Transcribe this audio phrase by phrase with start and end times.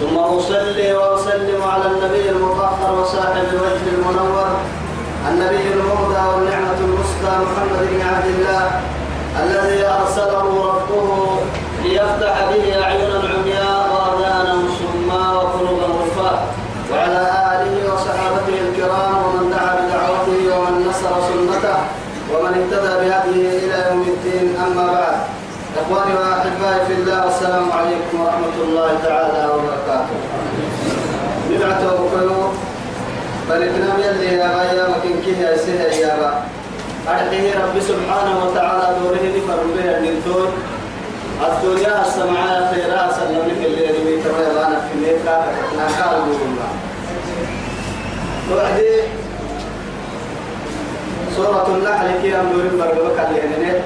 [0.00, 4.48] ثم أصلي وأسلم على النبي المطهر وصاحب الوجه المنور
[5.30, 8.80] النبي المهدى والنعمة المسكى محمد بن عبد الله
[9.44, 11.38] الذي أرسله ربه
[11.82, 16.46] ليفتح به أعينا عمياء وأذانا صماء وقلوبا غرفاء
[16.92, 21.76] وعلى آله وصحابته الكرام ومن دعا بدعوته ومن نصر سنته
[22.32, 24.15] ومن اهتدى بهديه إلى يوم الدين.
[25.86, 30.16] إخواني وأحبائي في الله والسلام عليكم ورحمة الله تعالى وبركاته.
[31.50, 32.42] بدعة وكلو
[33.50, 36.32] بلكنا يلي يا غايا مكين كيه يا سيه يا با
[37.08, 40.48] أرحيه ربي سبحانه وتعالى دوره نفر به النتون
[41.46, 45.36] الدنيا السمعاء خيرا سلم لك اللي يرمي ترى يلانا في ميكا
[45.78, 46.14] نكال
[46.46, 46.70] الله
[48.52, 48.96] وعدي
[51.36, 53.84] سورة النحل كي أمدور بربك اللي هنيه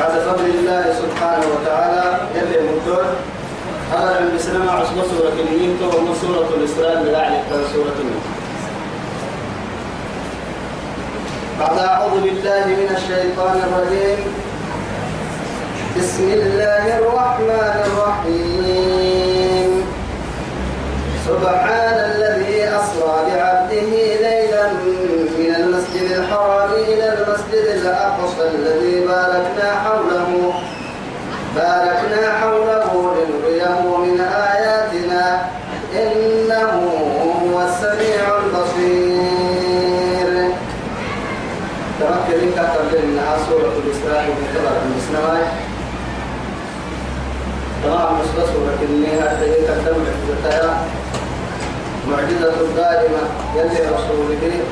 [0.00, 2.04] بعد فضل الله سبحانه وتعالى.
[2.34, 3.04] يلي مدور
[3.92, 5.36] هذا بسنما عصبة سورة
[6.22, 7.98] سورة الإسراء لذلك سورة
[11.60, 14.18] بعد أعوذ بالله من الشيطان الرجيم.
[15.96, 19.70] بسم الله الرحمن الرحيم.
[21.26, 23.92] سبحان الذي أسرى بعبده
[24.26, 24.64] ليلا
[25.38, 30.52] من المسجد الحرام إلى المسجد الأقصى الذي باركنا حوله.
[31.56, 35.24] باركنا حوله لنريه من آياتنا.
[35.92, 36.72] إنه
[37.22, 40.30] هو السميع البصير.
[42.00, 42.72] تمكن لك
[43.04, 45.48] إنها سورة الإسراء من كبر المسلمين
[47.84, 50.72] تمام نصف سورة النهاية تجد تقدم معجزتها
[52.10, 53.22] معجزة دائمة
[53.56, 54.64] يلي رسوله.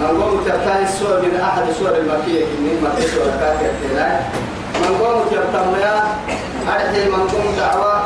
[0.00, 4.20] من قوم تبتاي السور من أحد السور المكية كنين مكية سورة كتيران
[4.80, 5.94] من قوم تبتميا
[6.68, 8.02] أرحي من قوم دعوة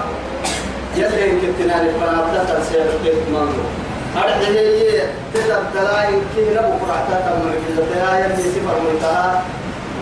[0.97, 3.69] يلي كتنان الفنابتة تنسير كيف منظور
[4.17, 5.03] أرحي هي
[5.35, 9.43] تتبدلاين كي نبو قرعتا تمرجزتها يلي سفر منتها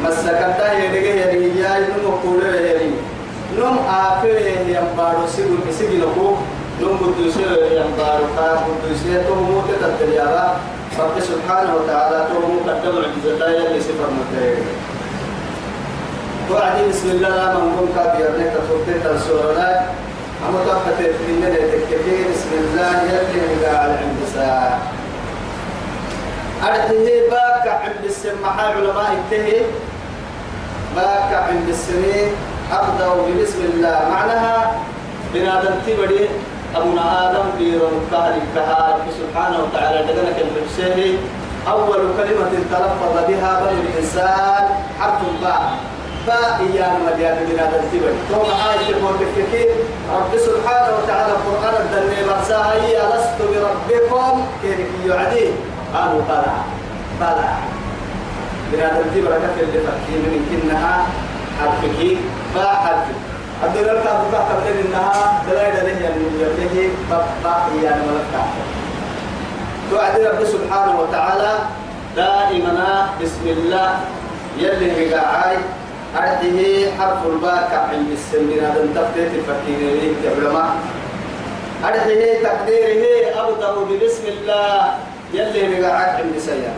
[0.04, 2.91] مسكتا يدقى يدقى نمو قولة يدقى
[3.59, 4.36] نم آخر
[4.66, 6.36] ينبارو سيقول سيقول
[6.80, 7.42] نم قدوسي
[7.76, 10.56] ينبارو كا قدوسي تو موت تتريابا
[10.98, 14.56] رب سبحانه وتعالى تو مقدم عجزتا يلي سفر مكتئ
[16.50, 19.70] وعدي بسم الله من قم كابير نك تفوتت السورة
[20.48, 24.78] أما تفت من تكتي بسم الله يلي قاعد عند ساعة
[26.62, 29.60] أرته باك عند السماحة علماء انتهي
[30.97, 32.28] باك عند السنين
[32.72, 33.09] أبدأ
[33.42, 33.98] بسم الله.
[34.10, 34.72] معناها
[35.34, 36.28] بنادم تبدي
[36.77, 41.19] أبونا آدم بيرون كهل كهال سبحانه وتعالى دقنك الحسين
[41.69, 44.65] أول كلمة تلفظ بها بني الإنسان
[45.00, 45.72] حرف باء.
[46.27, 49.71] باء إيانا مديان بنادم تبدي ثم هاي تقول بكثير
[50.16, 55.47] رب سبحانه وتعالى القرآن الدنيا مرساها هي لست بربكم كيف يعدي؟
[55.94, 56.53] قالوا بلى
[57.21, 57.49] بلى.
[58.72, 61.06] بنادم تبدي كفر لفكي من كنها
[61.60, 62.16] حرفك
[62.54, 63.31] باء حرفك.
[63.65, 64.03] الدنيا
[69.91, 71.53] توعد رب سبحانه وتعالى
[72.17, 73.91] دائما بسم الله
[74.59, 75.56] يلي بقاعي
[76.17, 76.59] أرده
[76.99, 80.71] حرف الباء كعلم السمين هذا تفتيت الفكين كعلماء
[81.84, 83.05] أرده تقديره
[83.41, 83.71] أبدأ
[84.06, 84.95] بسم الله
[85.34, 86.75] يلي بقاعي عند سيئة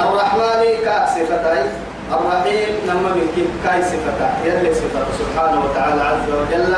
[0.00, 6.74] الرحمن كأسفتين الرحيم لما من كيف كاي صفتا يلي صفتا سبحانه وتعالى عز وجل.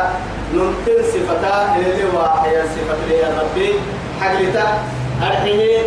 [0.55, 3.71] نمتن صفتا اللي واحد صفة يا ربي.
[4.21, 4.67] حقلتا
[5.23, 5.79] أرحيه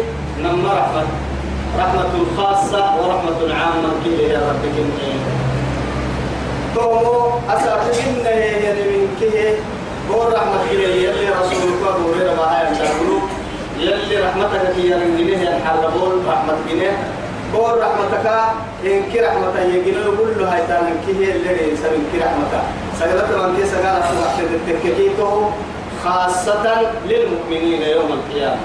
[0.43, 1.03] نما رحمة.
[1.79, 5.19] رحمة خاصة ورحمة عامة كل يا ربي كنين
[6.75, 9.55] تومو أسافين يلي من كيه
[10.09, 12.67] قول رحمة كله يلي رسولك وقول ربا هاي
[13.79, 16.97] يلي رحمتك كي يرنجنيه الحربون رحمة كنيه
[17.53, 18.27] قول رحمتك
[18.85, 22.63] إن كي يقول له هاي تان كي هي اللي رئيس من كي رحمتك.
[22.99, 25.49] سجلت من كي سجل
[26.03, 26.65] خاصة
[27.05, 28.61] للمؤمنين يوم القيامة.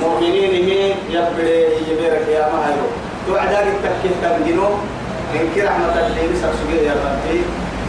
[0.00, 1.58] مؤمنين هي يبري
[1.88, 2.88] يبرك يا مهيرو
[3.26, 4.68] توعدك التككيه تنجنو
[5.34, 7.40] إن كي رحمة اللي بسك سجل يا ربي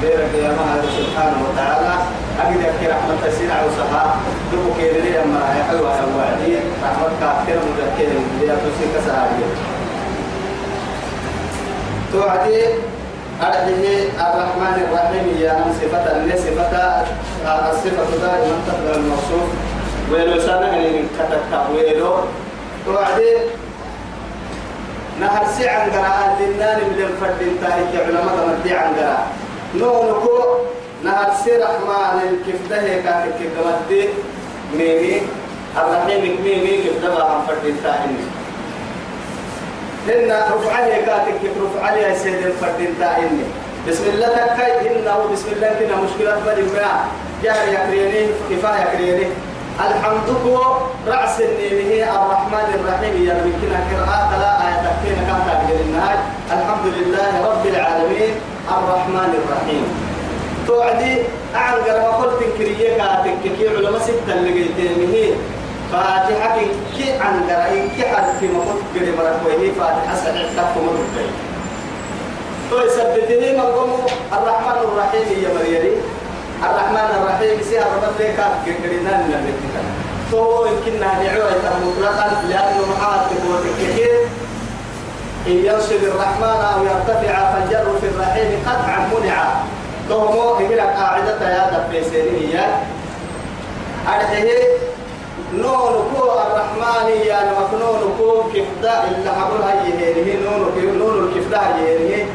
[0.01, 1.95] بيرك يا مهيرو سبحانه وتعالى.
[2.41, 4.15] أكيد أكيد رحمة تسين عوسها
[4.51, 5.39] دبو كيري أما
[5.69, 9.43] حلوة وعدي رحمة كافر مذكر اللي أتوسي كسهاري
[12.13, 12.61] توعدي
[13.41, 16.73] أرحيه الرحمن الرحيم يا من صفة اللي صفة
[17.71, 19.47] الصفة دائما تقبل الموصوف.
[20.11, 22.13] ويلو سنة اللي كتبت ويلو.
[22.85, 23.31] توعدي
[25.19, 25.89] نهر سي عن
[26.39, 28.93] للنان من الفرد انتهي علماء مدي عن
[29.75, 30.37] نو نكو
[31.03, 34.09] نهر سي رحمن الكفته كاتك كمدي
[34.77, 35.21] ميمي
[35.77, 38.05] الرحيم ميمي كفته عن فرد انتهي
[40.09, 43.27] إن رفعه كاتك رفعه يا سيد الفرد انتهي
[43.87, 47.05] بسم الله تكاي إنه بسم الله كنا مشكلة بدي ما
[47.43, 49.27] جهر يكريني كفاية يكريني.
[49.79, 53.13] الحمد لله رأس النيمه الرحمن الرحيم.
[53.27, 56.19] يا كنا قراءة لا آية تكفينا كم تقدر النهاية
[56.55, 58.33] الحمد لله رب العالمين
[58.77, 59.85] الرحمن الرحيم.
[60.67, 61.13] توعدي
[61.55, 65.35] أعن قرأ قلت كرية كاتك كي علماء ستة اللي قلتينه
[65.93, 66.57] فاتحة
[66.97, 71.29] كي عن قرأ كي حد في مقود قرأ مرحوه فاتحة سنة تكفو مرحوه
[72.69, 73.91] تو يثبته مقوم
[74.33, 75.93] الرحمن الرحيم يا مريري.
[76.63, 78.39] الرحمن الرحيم سيها ربط لك
[78.83, 79.85] قرينا من الرحمن
[80.31, 81.51] تو يمكن نهدعوه
[81.85, 84.13] مطلقا لأنه محاط تقول كثير.
[85.47, 89.43] إن ينصب الرحمن أو يرتفع فالجر في الرحيم قطعا منع.
[90.09, 92.65] تو مو قاعدة يا دبيسيني هي.
[94.07, 94.63] أرحيه
[95.57, 99.93] نون كو الرحمن يا مكنون كو كفدا إلا حبل هاي
[100.25, 102.25] هي نون نون الكفدا هي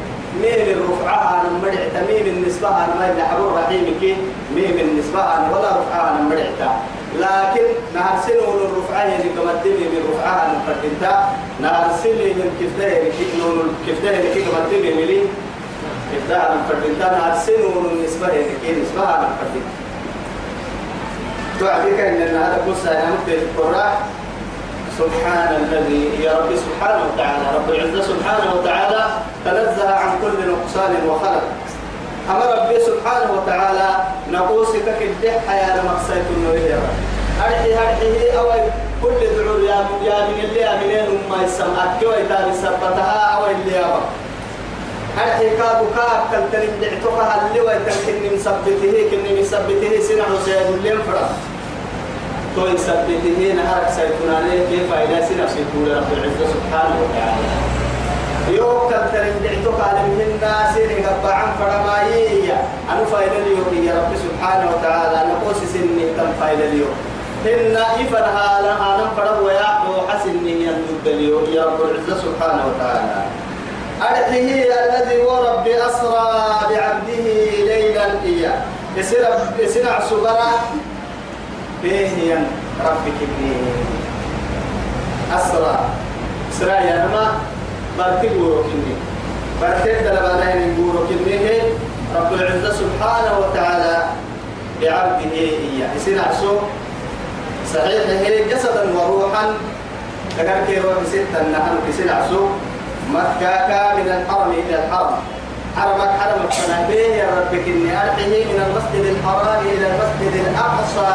[0.41, 4.01] ميم الرفعة مرعت ميم النسبة ما اللي حبور رحيمك
[4.55, 5.19] ميم النسبة
[5.51, 6.61] ولا رفعة مرعت
[7.19, 11.29] لكن نهرسل الرفعة يعني كما تبي من رفعة فردتا
[11.61, 14.65] نهرسل من كفده يعني نون الكفده يعني كما
[17.91, 19.03] النسبة يعني نسبة
[21.59, 23.93] تعرفك أن هذا أنا مكتب القرآن
[24.97, 27.43] سبحان الذي يا رب سبحانه وتعالى.
[27.55, 29.05] رب العزة سبحانه وتعالى
[29.45, 31.43] تنزه عن كل نقصان وخلق.
[32.29, 33.89] أما ربي سبحانه وتعالى
[34.31, 36.79] نقوسك كالدح يا مقصيت النوية
[37.45, 38.51] أرحي أرحي أو
[39.03, 41.99] كل دعور يا يا من اللي أمنين ما يسمعك.
[41.99, 44.01] كيف يتابع سبتها أو اللي يابا
[45.17, 51.29] أرحي كابو كاب كالتنم دعتها اللي ويتنكني مثبته كني مثبته سنع سيد اللي انفرد.
[52.55, 57.47] تو يثبته نهارك سيكون عليه كيف إلى سنة سيكون رب العزة سبحانه وتعالى
[58.57, 62.57] يوم تبتلم دعتك على من الناس رقب عن فرمائية
[62.91, 66.95] أنا فايل اليوم يا رب سبحانه وتعالى نقوس سني تم فايل اليوم
[67.45, 73.25] إن إفن هالا أنا فرد ويعقو حسني يندد اليوم يا رب العزة سبحانه وتعالى
[74.01, 77.25] أرحيه الذي ورب أسرى بعبده
[77.65, 78.61] ليلا إياه
[78.97, 79.27] يسير
[79.59, 79.85] يسير
[81.79, 82.47] عسبرا بيهيا
[82.85, 83.55] ربك ابني.
[85.33, 85.79] أسرى
[86.51, 87.39] أسرى يا نما
[87.97, 88.93] برتي بوروكني
[89.61, 91.61] برتي دلبانا بوروكني
[92.15, 94.03] رب العزة سبحانه وتعالى
[94.81, 96.57] بعبده إياه يصير عسو
[97.73, 99.53] صحيح هي جسدا وروحا.
[100.37, 102.47] ذكر كي روح ستة نحن يصير عسو
[103.13, 105.15] مكة من الحرم إلى الحرم.
[105.79, 111.13] حرمك حرمك فنبيه يا ربك إني أرحيه من المسجد الحرام إلى المسجد الأقصى.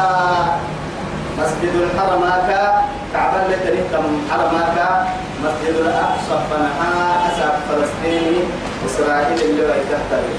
[1.39, 2.23] مسجد الحرم
[3.13, 4.77] كعبا لتنكم حرمك
[5.43, 8.37] مسجد الأقصى فنها أساب فلسطيني
[8.85, 10.37] إسرائيل اللي تحتوي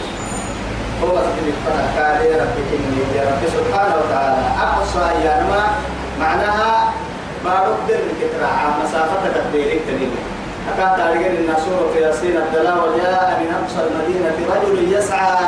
[1.03, 4.43] هو مسجد الحرم كان يا ربك إني يا رب سبحانه وتعالى.
[4.67, 5.63] أقصى يا نما
[6.21, 6.93] معناها
[7.45, 10.21] بارك در كتراعى مسافة تقديرك تنيني
[10.71, 15.47] أكاد تعلقين إن سورة ياسين الدلاء وجاء من أقصى المدينة رجل يسعى.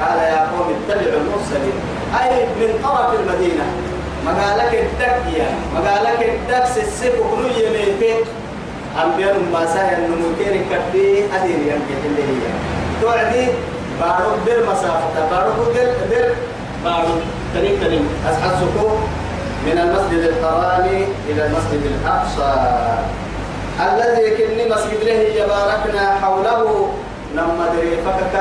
[0.00, 1.78] قال يا قوم اتبعوا المرسلين.
[2.20, 3.66] أي من طرف المدينة.
[4.26, 8.26] مقالك الدكية مقالك الدكس السب كل يميتك
[9.04, 12.46] أنبياء ما سهل نمكير كبدي أدين يمكن اللي هي.
[13.02, 13.46] توعدي
[14.00, 15.16] بارو در مسافة.
[15.30, 16.28] بارو در در
[16.84, 17.14] بارو.
[17.54, 18.08] تريم تريم
[18.60, 18.88] سكو
[19.66, 20.86] من المسجد الحرام
[21.28, 22.52] إلى المسجد الأقصى.
[23.78, 26.90] الذي كني مسجد له باركنا حوله
[27.34, 28.34] نما دري فكك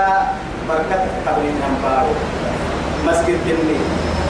[0.70, 2.14] بركة قبل نمبارو
[3.06, 3.80] مسجد كني.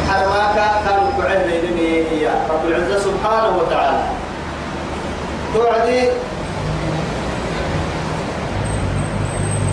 [0.10, 4.04] حرماك كانوا كعين بينني هي رب العزة سبحانه وتعالى.
[5.54, 6.02] توعدي.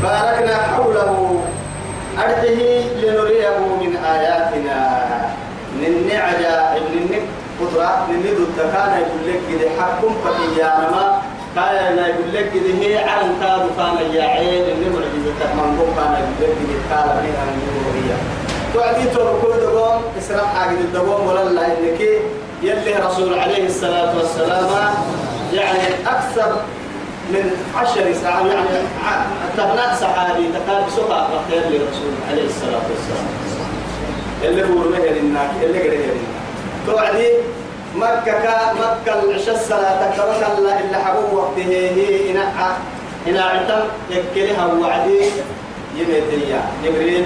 [0.03, 1.41] باركنا حوله.
[2.19, 2.61] أرته
[3.03, 4.79] لنريه من آياتنا.
[5.81, 7.23] ننعجا ننك
[7.61, 8.59] قدرة نني ضد
[8.99, 11.23] يقول لك كده حكم فكيانا ما
[11.57, 16.13] كان يقول لك كده هي عن كاد كان يا عين اللي معجزة من قوم كان
[16.41, 18.15] يقول لك كده قال من هي.
[18.79, 22.01] وعدي توكل دقوم إسراء حاجة الدقوم ولا لا إنك
[22.63, 24.95] يلي رسول عليه الصلاة والسلام
[25.53, 26.57] يعني أكثر
[27.31, 28.69] من عشر ساعة يعني
[29.57, 33.27] تبناء صحابي تقال سقى يلي رسول عليه الصلاة والسلام.
[34.45, 36.13] اللي هو مهر الناك اللي قريه
[36.87, 37.29] توعدي
[37.97, 42.77] مكة كا مكة العشاء الصلاة تكرك الله إلا حبوب وقته هي إنا
[43.29, 45.21] إنا عتم يكلها وعدي
[45.97, 46.61] يميتيا.
[46.85, 47.25] جبريل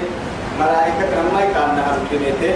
[0.61, 2.55] ملائكة كما كان نهار يميتي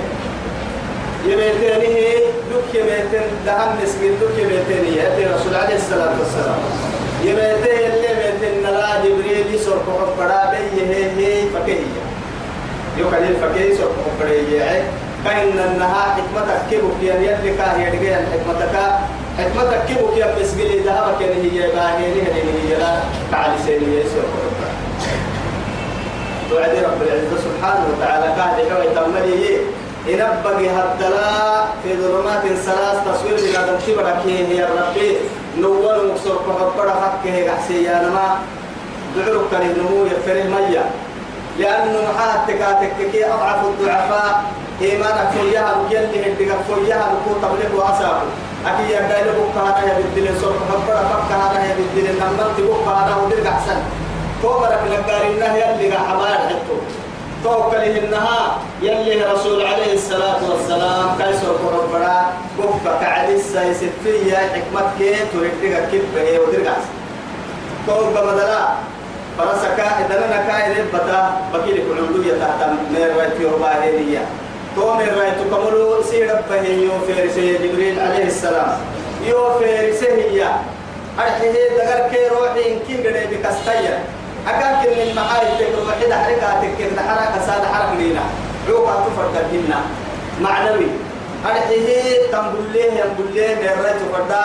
[1.26, 2.16] يميتين هي
[2.50, 5.26] دك يميتين دهم مسكين دك يميتين هي.
[5.34, 6.60] رسول عليه الصلاة والسلام.
[7.24, 12.02] يميتين اللي يميتين نلا جبريل يسرق حبرا بيه هي هي فكهية.
[12.98, 14.82] يوكل الفكهي يسرق حبرا هي
[15.24, 18.76] كأن النها حكمتك كيبك يا يلي كاهي يدقي حكمتك؟
[19.38, 22.22] حكمتك كيبك يا مسجلي ذهبك؟ يا هي باهي هي
[22.68, 23.00] هي لا.
[23.30, 24.24] تعالي سيني يسوع.
[26.50, 29.56] توعدي رب العزة سبحانه وتعالى قاعد يحوي تملي.
[30.06, 35.16] ينبغي هدلا في ظلمات ثلاث تصوير بلا تنتبرك هي ربي
[35.58, 38.38] نول مكسور كحبرا حقه قحسي نما.
[39.16, 40.84] دعوك النمو يفره ميا
[41.58, 44.44] لأنه محاتك تككي أضعف الضعفاء.
[44.82, 48.22] إيمانك فيها يلي هدك فيها نكون تبلغ وأسابه.
[48.66, 52.88] أكي يا دايل بوك هذا يا بدل سور خبر فك هذا يا بدل نمر تبوك
[52.88, 53.80] هذا ودير أحسن.
[54.42, 56.76] توبرك لقار النهي يلي حمار حتو.
[57.44, 62.04] توكله النها يلي رسول عليه الصلاة والسلام كيسر خبر
[62.58, 66.92] بوك كعدي سيسفية حكمت كي تردك هي ودير أحسن.
[67.86, 68.68] توبة مدلا
[69.38, 74.26] فرسكا إذا كايد بتا بكيل كل تحت مير في رباهية
[74.76, 78.78] توم الرايت كملو سير به يو فيرسي جبريل عليه السلام.
[79.26, 80.40] يو فيرسي هي
[81.18, 83.96] أرحيه دقر كي روحي إن كي قد بكستيا
[84.48, 88.24] أكاك من محاي تكر وحيد حركاتك كده حركة سادة حرك لينا.
[88.68, 89.80] عوقا تفرد الدنا
[90.40, 90.88] معنوي.
[91.46, 94.44] أرحيه تنبليه ينبليه من رأيت فردا.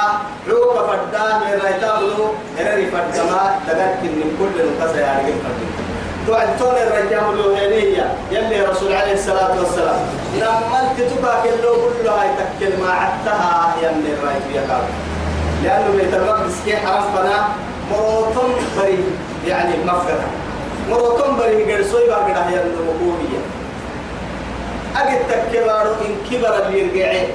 [0.50, 2.26] عوقا فردا من رأيت أبلو
[2.60, 5.87] إرري فردما دقر كي من كل نقصة يعني فرد
[6.28, 8.14] توعدتون الرجال الوهينية.
[8.32, 10.00] يلي رسول عليه الصلاة والسلام.
[10.36, 14.82] لما تبقى كله كله هاي تكل ما عدتها يلي الرايت يا
[15.64, 17.48] لأنه بيت المقدس كي حرم فنا
[17.92, 19.04] مروتون بري
[19.48, 20.28] يعني مفقدة.
[20.90, 23.40] مروتون بري قرسوي بقى هي النموكومية
[24.96, 27.28] أجد تكبارو إن كبر اللي يرجعي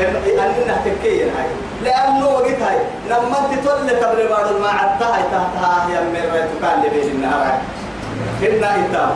[0.00, 1.46] أننا تكيين هاي.
[1.84, 2.78] لأنه وقت هاي.
[3.10, 7.58] لما انت تولي تبري بارو ما عدتها تحتها هي من الرايت كان لبين النهار.
[8.42, 9.10] هنا إتام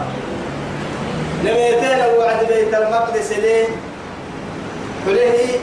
[1.45, 3.67] نميتين الوعد بيت المقدس ليه
[5.07, 5.59] حليه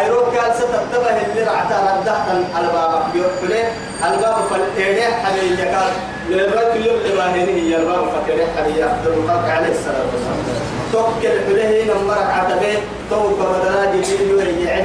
[0.00, 3.02] أيروك قال ستتبه اللي رعتا ردحت الباب.
[3.40, 3.72] حليه
[4.04, 5.92] الباب فالتيريح حبيبي قال
[6.28, 10.60] للرد اليوم لباهينه هي الباب فتيريح حبيبي أفضل الخلق عليه الصلاة والسلام.
[10.92, 12.78] توكل حليه نمرك عتبه.
[13.10, 14.84] توقع مدراج جيل يعد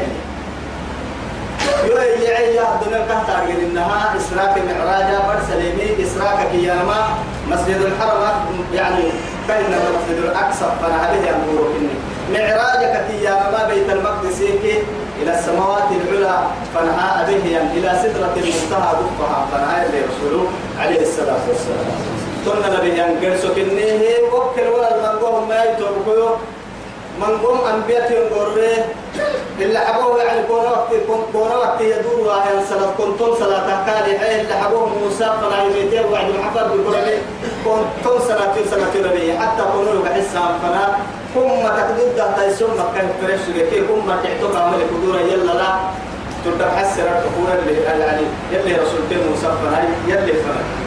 [1.83, 7.07] يوي يعي الدنيا كهتا أرجل إنها إسراك معراجا برسليمي إسراك كياما
[7.51, 8.21] مسجد الحرم
[8.73, 9.03] يعني
[9.47, 11.73] بين المسجد الأقصى فأنا هذه أمور
[12.33, 14.41] معراجك كياما بيت المقدس
[15.21, 16.39] إلى السماوات العلى
[16.75, 20.47] فنها أبيه إلى سدرة المنتهى دفها فنها رسوله
[20.79, 22.15] عليه الصلاة والسلام
[22.45, 25.65] تنا نبي أن قرسو كنيه وكل ولا المنقوم ما
[27.21, 28.55] يتوقعوا منقوم أنبياء ينقروا
[29.61, 30.89] اللي حبوه يعني كون وقت
[31.33, 36.25] كون وقت يدور وهي صلاة كنتم صلاة كالي حي اللي حبوه موسى فلا يميتين وعد
[36.39, 36.95] محفر بكل
[37.65, 40.97] كنتم صلاة صلاة نبي حتى كونوا حسام فنا
[41.35, 45.75] كم تكذب ده تيسوم مكان فريش كي كم ما تعتق عمل كدورة يلا لا
[46.45, 50.84] تبدأ حسر الكفور اللي يلي رسول موسى فنا يلي فنا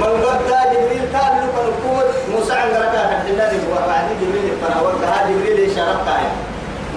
[0.00, 0.40] من قد
[0.72, 6.00] جبريل كان له كان قوة موسى عند ركعة الحلال وبعد جبريل فنا وقت جبريل إشارة
[6.06, 6.32] كايا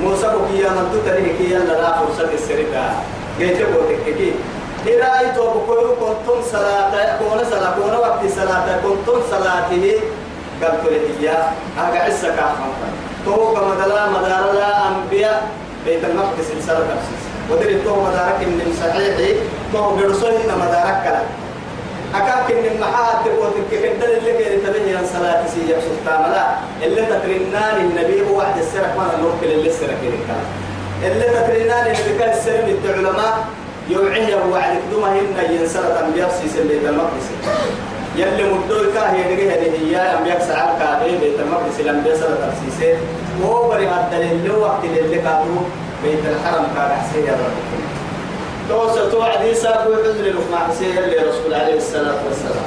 [0.02, 2.86] موسى بكيا من تتريه كيا لا فرصة السرقة.
[3.40, 4.34] جيت بوتك كي.
[4.88, 9.86] إذا أيتوا بكل كنتم صلاة كون صلاة كون وقت صلاة كنتم صلاته.
[10.62, 12.72] قلت له يا أجا عسى كافم
[13.26, 15.48] تو كما دلا مدار لا أنبياء.
[15.86, 16.78] بيت المقدس تفسير
[17.52, 19.38] ودري تو مدارك من صحيح
[19.74, 21.43] تو برسول مدارك كلا.
[22.16, 26.32] أكاك إن المحاد تقولك كدل اللي كده تبني عن صلاة سيجا سلطان.
[26.32, 26.46] لا
[26.86, 29.98] اللي تترنان النبي هو واحد السرق ما نوكل اللي السرق
[31.04, 33.46] اللي تترنان اللي كان السرق العلماء
[33.90, 37.28] يوعيه وعد دوما هن ينسرة أنبياء سيس بيت المقدس.
[38.16, 42.98] يلي مدوي كاهي يدقيه هي أنبياء سعال كاهي بيت المقدس الأنبياء سرة تفسيسه
[43.42, 45.62] وهو بري هذا اللي وقت اللي كانوا
[46.04, 47.58] بيت الحرم كان حسين يا رب.
[48.70, 52.66] توسع توعد ساق وحزن لك مع حسين اللي رسول عليه الصلاة والسلام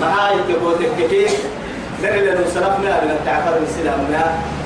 [0.00, 0.74] معاي تقول
[1.10, 1.34] كيف
[2.02, 4.00] در لأنه سلفنا من التعفر السلام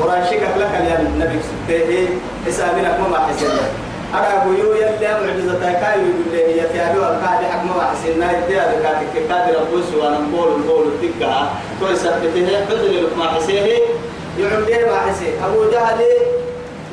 [0.00, 2.08] وراشك لك يا النبي سبته
[2.46, 3.60] حسابنا كما حسنا
[4.14, 8.80] أنا أقول يا معجزة كاي يقول لي يا تيابي والكادي حق ما حسنا يدي هذا
[8.82, 13.78] كادي كادي ربوس وأنا نقول نقول تكا توي سبته حزن لك ما حسيه
[14.38, 16.00] يعم ليه ما حسيه أبو جهل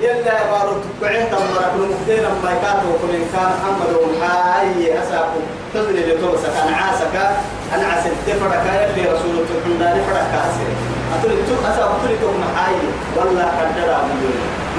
[0.02, 5.44] يلا بارو تبعه تمرك نمختين ما يكاتو كمن كان محمد ومحاي أساكم.
[5.74, 7.16] تدري لتوسك أنا عاسك
[7.76, 10.70] أنا عسل تفرك يلي رسول تحمداني فرك أسر
[11.20, 12.76] أتولي تو أسا أتولي تو محاي
[13.18, 14.28] والله قدر أبو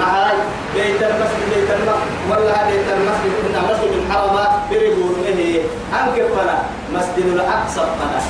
[0.00, 0.36] محاي
[0.74, 4.36] بيت المسجد بيت المسجد والله بيت المسجد كنا مسجد الحرم
[4.70, 5.62] بريبور به
[5.98, 6.56] أنك فنا
[6.94, 8.20] مسجد الأقصى فنا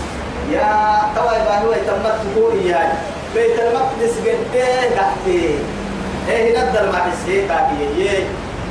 [0.53, 0.69] يا
[1.17, 2.89] توا باهي ويتمت تقول إياي
[3.35, 4.61] بيت المقدس قد
[4.97, 5.59] تحتي
[6.29, 8.25] إيه ندر ما حسيه كاكي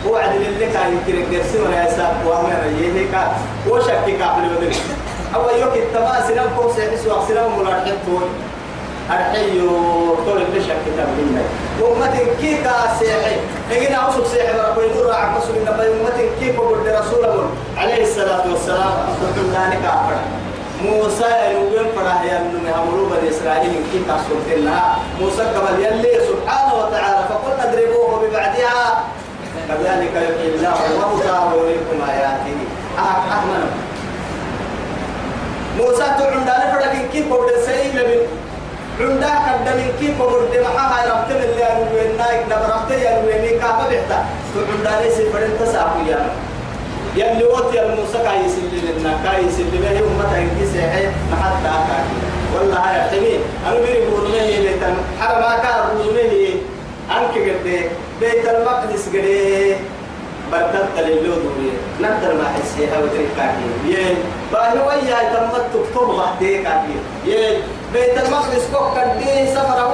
[0.10, 3.16] وعد اللي كان يمكن يرسم ولا يساب وامر يهيك
[3.70, 4.76] وشك كابل بدل
[5.36, 8.30] أو يوك التماس نبكو سيحس وأحسنا ملاحظتون
[9.12, 9.70] أرحيو
[10.26, 11.42] طول اللي شك كتاب لنا
[11.82, 13.36] ومتن كي كاسيحي
[13.72, 17.46] إجينا أوسك سيحي ورقو يدور عن رسول الله ومتن كي قبل رسول
[17.78, 18.94] عليه الصلاة والسلام.
[19.10, 20.45] أخذ الله
[20.84, 24.98] موسى يلوين فرح ينمي أمرو بني إسرائيل كي كاسوت لها.
[25.22, 29.04] موسى قبل يلي سبحانه وتعالى فقلنا اضربوه ببعدها.
[29.68, 32.58] كذلك يحيي الله الموتى ويريكم آياته.
[33.00, 33.64] أحمد.
[35.78, 38.22] موسى تعند على فرق كيف قبل سيد لمن.
[39.00, 43.86] عند كذا من كيف قبل دمحها ربط من اللي أنوين نايك نبرت يا أنوين كابا
[43.90, 44.20] بحتا
[44.56, 46.20] تعند على سيد فرق تساقو يا
[47.16, 52.18] يلي وقت يا موسى كاي يسلم لنا كاي يسلم له أمة إنكي سيحي محتى كاكي
[52.56, 56.56] والله هاي حمي أنا بيري بورمه بيتن حرما كار بورمه
[57.12, 57.90] أنك قد
[58.22, 59.76] بيت المقدس قد
[60.52, 63.68] بدلت للو دوري نقدر ما حسيها وتريك كاكي.
[63.88, 64.16] يه
[64.54, 66.98] باهي ويا تمت تكتب وحدي كاكي.
[67.26, 67.58] يه
[67.94, 69.85] بيت المقدس كوك كدي سفر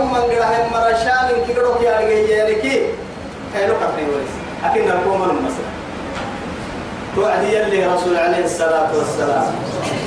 [7.42, 9.54] توعدي يلي رسول عليه الصلاة والسلام.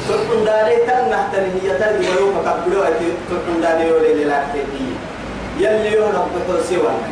[0.08, 2.86] تكون داري تنه تنهي تنهي ويوم قبلوا
[3.30, 4.86] تكون داري ولي للاكتي
[5.58, 7.10] يلي يهرب بحرسي وأنا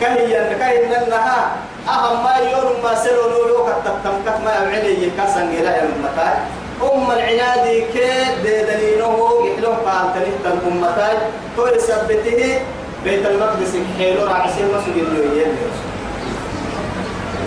[0.00, 1.56] كهي كهي انها
[1.88, 6.36] أهم ما يوم ما سلوا نورو كتتم كت ما يعلي يكسن إلى المتاج
[6.82, 11.16] أم العنادي كيد دلينه يحلوه قال تنهت الأمتاج
[11.56, 12.60] تو يثبته
[13.04, 15.56] بيت المقدس حيلو رعسي مسجد اليوم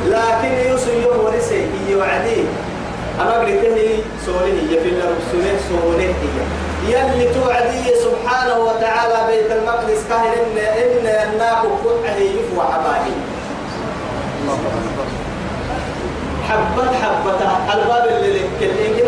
[0.06, 2.44] لكن يوسف يوم ورسي هي وعدي.
[3.22, 6.38] أنا قلته سولي هي في الله سولي سولي هي.
[6.88, 10.58] يلي توعدي سبحانه وتعالى بيت المقدس كاهن إن
[11.08, 13.14] إن الناقو كحه يفوى حبائي
[16.50, 19.04] حبت حبتها الباب اللي لك اللي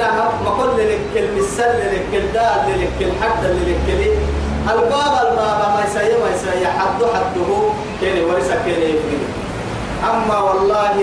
[0.46, 4.18] ما كل لك المسل لك الدال لك الحد لك
[4.72, 7.48] الباب الباب ما يسيا ما يسيا حد حده
[8.02, 9.29] كيني ورثة كيني يفرق
[10.04, 10.96] أما والله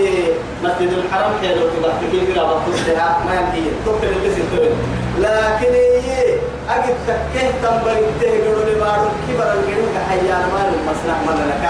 [0.63, 3.53] مسجد الحرام حلو تبحث كي بلا بطلتها ما
[3.85, 4.71] توكل اللي سيتوين
[5.19, 6.33] لكن هي
[6.69, 11.65] أجد تكيه تنبري تهجر لبارو كبر الجنوك حيان ما المصلح من لك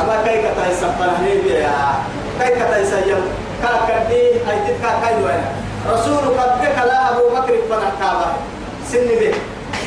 [0.00, 1.94] أما كي كتا يسفر هنيبي يا
[2.40, 3.24] كي كتا يسيم
[3.62, 5.44] كا كدي أي تتكا كاي وين؟
[5.92, 8.32] رسول قبك لا أبو بكر فنا كابا.
[8.92, 9.34] سن به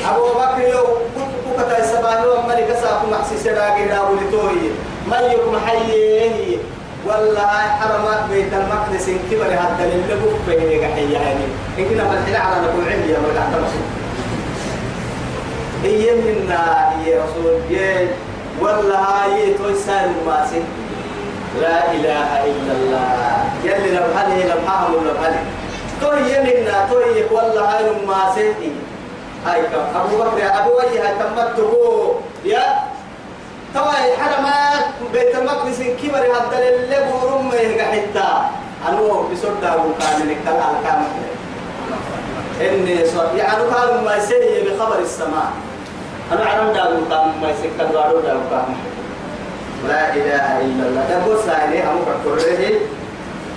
[0.10, 0.84] أبو بكر يو
[1.16, 4.72] كنت كتا يسباني ومالي كساكو محسي سراغي داو لتوي
[5.08, 6.58] من يكم حيه
[7.06, 11.46] ولا حرم بيت المقدس إن كبر هذا اللي بقول فيه حيه يعني.
[11.80, 13.68] إن كنا فتحنا على نقول عندي يا ولد
[15.84, 18.08] هي منا يا رسول يا
[18.62, 20.64] والله هاي تويسان ماسك
[21.62, 23.38] لا إله إلا الله.
[23.64, 25.44] يلي لو هذه لو حاهم لو هذه
[26.02, 28.56] توي منا توي والله هاي ماسك
[29.46, 31.72] هاي كم؟ أبو بكر أبو وجه تمته
[32.46, 32.87] يا
[33.78, 37.52] توي حرمات بيت المقدس كبر هذا اللي بورم
[37.92, 38.30] حتى.
[38.90, 41.10] أنو بسرعة وكان نكتب على كامل
[42.62, 45.50] إني صار يعني كان ما يسير بخبر السماء.
[46.32, 48.70] أنا عرم دارو كان ما يسير كدوارو دارو كان.
[49.88, 51.04] لا إله إلا الله.
[51.10, 52.72] دبوس سائلي هم كفره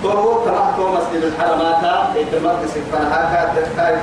[0.02, 1.82] تو كما تو مسجد الحرمات
[2.14, 3.52] بيت المقدس فنها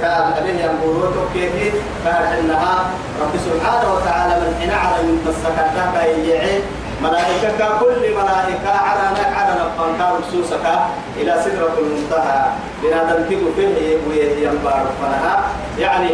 [0.02, 1.72] كان عليه ينبورو توكيه
[2.06, 2.76] كان إنها
[3.22, 6.62] رب سبحانه وتعالى من حين على من مسكتها كيعي
[7.02, 10.66] ملائكة كل ملائكة على نك على نقانتار رسوسك
[11.18, 12.46] إلى سدرة المنتهى.
[12.84, 15.36] بنادم كيكو فيه ويه ينبار فنها.
[15.80, 16.10] يعني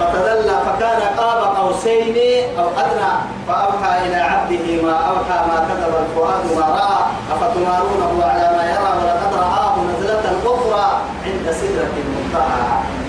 [0.00, 2.16] فتدلى فكان قاب قوسين
[2.58, 3.12] أو أدنى
[3.48, 7.00] فأوحى إلى عبده ما أوحى ما كذب الفؤاد ما رأى.
[7.34, 9.23] أفتمارونه على ما يرى ولقد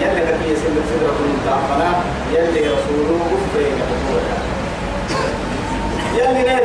[0.02, 1.20] يلي كفي سدرة
[2.34, 3.20] يلي رسوله
[6.16, 6.56] يلي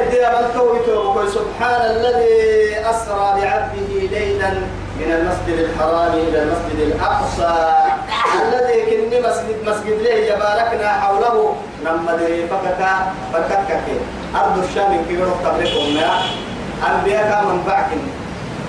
[1.34, 4.50] سبحان الذي أسرى بعبده ليلا
[5.00, 7.74] من المسجد الحرام إلى المسجد الأقصى
[8.42, 12.86] الذي كن مسجد مسجد ليه يباركنا حوله لما دري فكك
[13.32, 13.84] فككك
[14.34, 16.10] أرض الشام كيورو تبركم يا
[16.90, 18.19] أنبياء من بعكني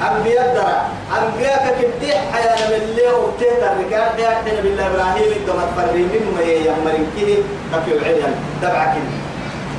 [0.07, 0.77] أنبياء درا.
[1.17, 7.05] أنبياء كدي حياة من اللي وبتهت الركاب يا حين بالله إبراهيم الدم تفرين من يمرين
[7.17, 7.37] كده؟
[7.71, 8.93] كفي وعيان دبعك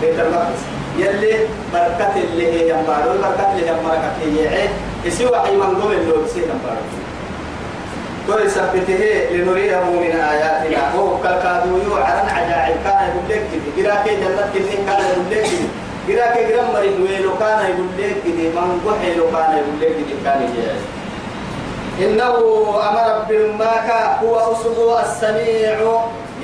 [0.01, 0.63] بيت المقدس.
[0.99, 1.35] يلي
[1.73, 4.69] بركة اللي هي يمبارو بركة اللي هي مركة هي
[5.05, 6.85] يسوى حي من قبل لو يسير يمبارو
[8.27, 10.95] تو يثبته لنريه من آياتنا.
[10.95, 13.89] هو كالكادو يوعرن عجائب كان يقول لك كده.
[13.89, 15.69] قراك جنة كده كان يقول لك كده.
[16.09, 20.19] قراك قرام مريد ويلو كان يقول لك كده من قحي لو كان يقول لك كده
[20.25, 20.71] كان يجي
[22.07, 22.35] إنه
[22.89, 23.89] أمر بالماك
[24.23, 25.79] هو أسبوع السميع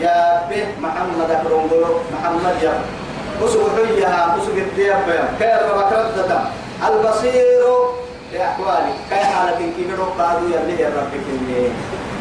[0.00, 1.70] يا به محمد أكرم
[2.14, 2.72] محمد يا
[3.44, 6.50] أسوق حيها أسوق الديابة كير بكرة
[6.88, 7.64] البصير
[8.32, 11.68] لأحوالي كي حالة كبيرة قادوا يا رب كني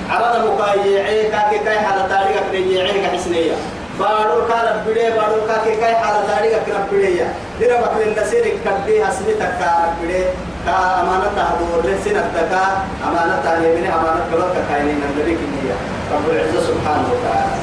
[0.09, 3.55] عرض مقايعي كاكي كي حالة تاريخ رجيعي كحسنية
[3.99, 7.23] بارو كان بدي بارو كاكي كي حالة تاريخ كنا بدي
[7.59, 10.23] دير بكرة نسير كبدي حسني تكار بدي
[10.65, 12.63] كا أمانة تهدور لسنا تكا.
[13.07, 15.77] أمانة تاني من أمانة كبر كاينين النبي كنية.
[16.13, 17.57] رب العزة سبحانه وتعالى.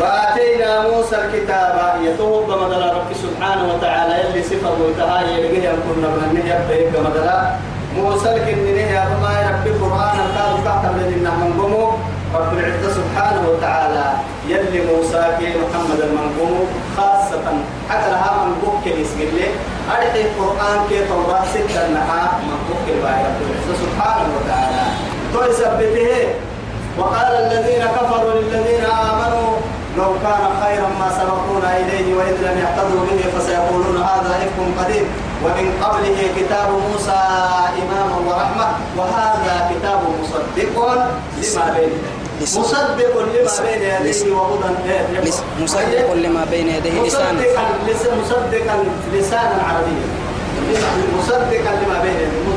[0.00, 4.14] وآتينا موسى الكتاب يتوب مدلا رب سبحانه وتعالى.
[4.24, 7.50] يلي صفة قلتها يلقيه يكون من النهي يبقى مدلا.
[7.96, 11.92] موسى الكنينه يا رب ربي قرآن الكاد كاتب لنا من قمو
[12.34, 14.06] رب العزة سبحانه وتعالى
[14.48, 16.66] يلي موسى كي محمد المنقوم
[16.96, 17.44] خاصة
[17.90, 19.36] حتى لها من بوك يسجل
[19.90, 24.82] أرحي القرآن كي توراة ستة نحا من بوك رب العزة سبحانه وتعالى.
[25.32, 26.34] تو يثبته
[26.98, 29.50] وقال الذين كفروا للذين آمنوا
[29.96, 35.06] لو كان خيرا ما سبقونا إليه وإذ لم يهتدوا به فسيقولون هذا إفك قديم.
[35.44, 37.20] ومن قبله كتاب موسى
[37.82, 38.66] إماما ورحمة.
[38.96, 40.76] وهذا كتاب مصدق
[41.38, 41.92] لما بين
[42.42, 44.98] مصدق لما بين يديه وهدى
[45.60, 47.42] مصدق لما بين يديه لسانا
[48.22, 48.76] مصدقا
[49.12, 50.08] لسانا عربيا
[51.18, 52.56] مصدقا لما بين يديه.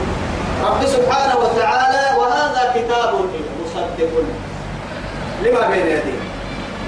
[0.65, 3.11] رب سبحانه وتعالى وهذا كتاب
[3.65, 4.11] مصدق
[5.43, 6.21] لما بين يديه.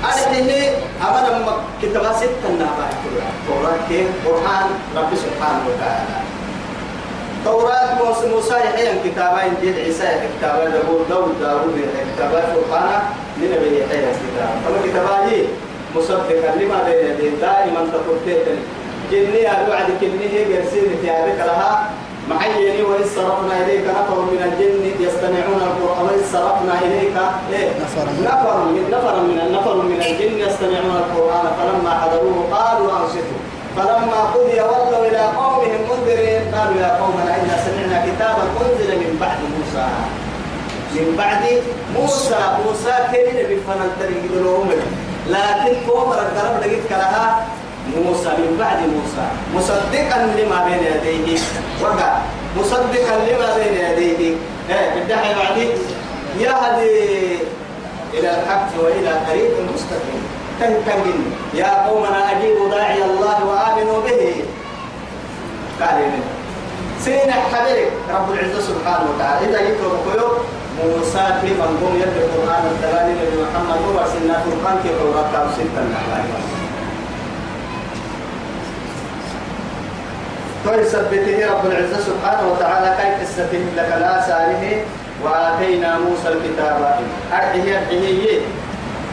[0.03, 0.69] أرحيه
[1.01, 2.89] أمر كتاب ستة نابع
[3.47, 3.89] توراة
[4.25, 6.26] قرآن رب سبحانه وتعالى.
[7.45, 10.07] توراة موسى موسى يحيى كتابا إنجيل عيسى
[10.39, 11.81] كتابا داوود داوود داوود
[12.15, 13.01] كتابا فرقانا
[13.37, 15.43] لنبي يحيى كتابا فما كتابا هي؟
[15.95, 18.17] مصدقا لما بين يديه دائما تقول
[19.11, 21.89] جني أبعد كني هي جرسين تيابك لها
[22.29, 27.17] معيني وإذ صرفنا إليك نفر من الجن يستمعون القرآن وإذ صرفنا إليك.
[27.53, 27.69] إيه؟
[28.23, 33.46] نفر من نفر من نفر من الجن يستمعون القرآن فلما حضروه قالوا أنصتوا.
[33.77, 39.37] فلما قضي ولوا إلى قومهم منذرين قالوا يا قومنا إنا سمعنا كتابا أنزل من بعد
[39.53, 39.87] موسى.
[40.95, 41.43] من بعد
[41.95, 44.31] موسى موسى كان بفن الطريق
[45.27, 47.45] لكن قوم الدرب لقيت كلها
[47.97, 49.25] موسى من بعد موسى.
[49.55, 51.39] مصدقا لما بين يديه.
[51.83, 52.17] وقع.
[52.57, 54.35] مصدقا لما بين يديه.
[54.69, 55.67] إيه الدحي بعدي.
[56.39, 57.37] يهدي
[58.13, 60.36] إلى الحق وإلى طريق مستقيم.
[60.59, 60.73] كان
[61.53, 64.43] يا قومنا أجيبوا داعي الله وآمنوا به.
[65.81, 65.97] قال
[66.99, 69.49] سين حبيب رب العزة سبحانه وتعالى.
[69.49, 69.91] إذا يكتب
[70.77, 76.25] موسى في منظوم يد القرآن الثاني لمحمد هو سنة القرآن في التوراة ستة الأحوال
[80.63, 82.89] فيثبته رب العزة سبحانه وتعالى.
[82.97, 84.85] كيف تستفيد لك لا ساره
[85.23, 86.99] وآتينا موسى الكتاب.
[87.33, 88.41] أرحيه أرحيه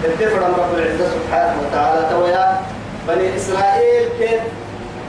[0.04, 2.00] اتفر رب العزة سبحانه وتعالى.
[2.10, 2.60] تويا
[3.08, 4.40] بني إسرائيل كيف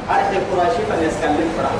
[0.09, 1.73] أرحي قراشي فليسكلم فرح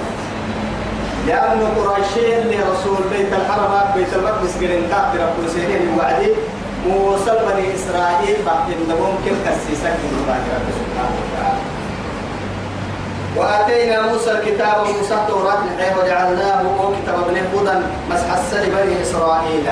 [1.28, 6.30] لأن قراشي لرسول بيت الحرم بيت المقدس قرن كافر رب سيدين وعدي
[6.88, 8.68] موسى بني إسرائيل بعد
[9.02, 11.64] ممكن كسيسك من رب سبحانه وتعالى.
[13.38, 15.64] وآتينا موسى الكتاب وموسى التوراة
[15.98, 16.62] وجعلناه
[17.04, 17.76] كتاب ابن هدى
[18.12, 19.68] مسحسا لبني إسرائيل.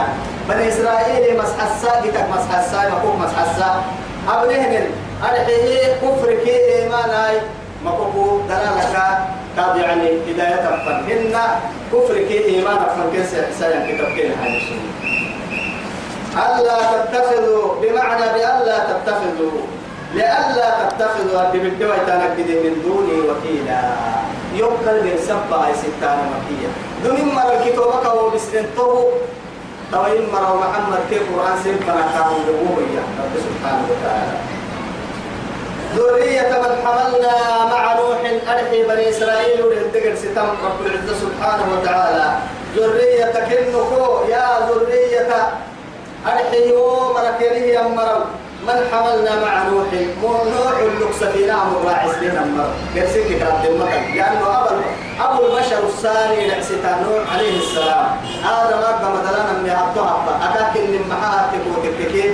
[0.49, 3.83] بني إسرائيل مسحسا كتاب مسحسا مكوك مسحسا
[4.29, 4.85] أبنهن
[5.23, 7.37] أرحيه كفر كي إيماناي
[7.85, 9.17] مكوكو دلالك
[9.55, 11.35] كاب يعني هداية فن هن
[11.93, 14.61] كفر كي إيمان فن كيس إحسان كتاب كي هاي
[16.33, 19.61] ألا تتخذوا بمعنى بألا تتخذوا
[20.13, 23.81] لئلا تتخذوا بالدواء تنكد من دوني وكيلا.
[24.55, 26.69] يقل من سبع ستان مكية
[27.03, 28.29] دون مرة الكتابة
[28.77, 29.03] كو
[29.91, 32.77] توين مرة محمد كيف قرآن سيب فنا كانوا لبوه
[33.19, 34.35] رب سبحانه وتعالى.
[35.95, 42.27] ذرية من حملنا مع نوح أرحي بني إسرائيل ولهدقر ستم رب العزة سبحانه وتعالى.
[42.75, 45.31] ذرية كنكو يا ذرية
[46.25, 48.23] أرحي يوم ركله أمرم
[48.67, 49.87] من حملنا مع نوح
[50.23, 54.75] نوح اللقس فينا مراعس لنا أمر كرسيك كرات المكان لأنه أبو
[55.21, 58.05] أبو البشر الثاني نعسيتا نوح عليه السلام.
[58.43, 62.31] هذا قام دلنا من يحطها أكاك اللي محاها تكو تكتكين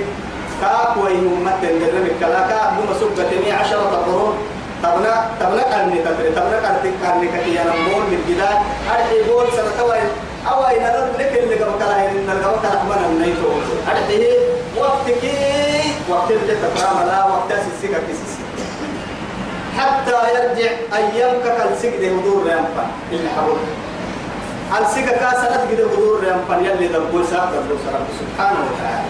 [0.60, 4.38] كاك ويهم متن درمك كلا كاك بما سبتني عشرة قرون
[4.82, 6.60] تبنا تبنا كارني تبنا تبنا
[7.02, 8.56] كارني كتي أنا مول من جدال.
[8.92, 10.08] أرحي بول سنة توين
[10.50, 13.50] أو أين نرد لك اللي قبل كلا هين نرجع كلا حمنا النيتو.
[13.88, 14.26] أرحي
[14.76, 15.24] وقتك
[16.10, 18.42] وقت اللي تفهم لا وقت سيسيك كيسيسي
[19.78, 23.58] حتى يرجع أيامك كالسجد هدور ريامبا اللي حبول
[24.80, 29.04] السجد كاسنة كده هدور ريامبا يلي دبول ساب دبول سرب سبحانه وتعالى.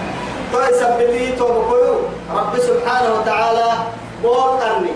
[0.53, 1.95] توي سبلي توبكويو
[2.35, 3.73] رب سبحانه وتعالى
[4.23, 4.91] بول قرني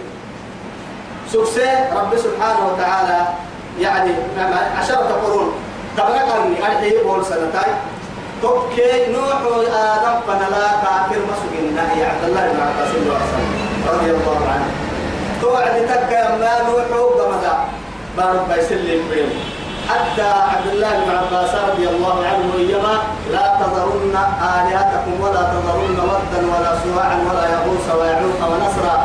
[1.32, 3.26] سكسي رب سبحانه وتعالى
[3.80, 4.10] يعني
[4.78, 5.52] عشرة قرون.
[5.96, 7.74] تبنى قرني أرحي بول سنتين
[8.44, 9.40] توكي نوح
[9.72, 12.90] آدم فنلا كافر مسجنا يا عبد الله بن عباس
[13.92, 14.68] رضي الله عنه.
[15.42, 16.84] توعد تكا ما نوح
[17.18, 17.54] قمدا
[18.16, 19.32] بارك بيسلم بيوم
[19.88, 22.94] حتى عبد الله بن عباس رضي الله عنه ويما
[23.32, 24.16] لا تذرن
[24.56, 28.96] آلهتكم ولا تذرن ودا ولا سواعا ولا يغوص ويعوق ونصرا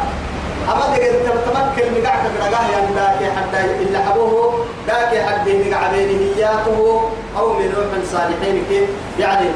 [0.72, 7.10] أما تقدر تمكن مقعك برقاه يعني ذاك حتى إلا حبوه ذاك حد مقع بينه إياته
[7.40, 9.48] أو من نوح صالحين كيف يعني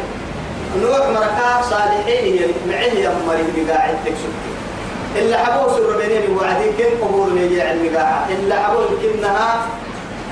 [0.82, 4.34] نوح مركا صالحين يعني معه يمري بقاعد تكسب
[5.16, 9.66] إلا حبوه سر بينين وعدين كن قبول لي علم قاعد إلا حبوه كنها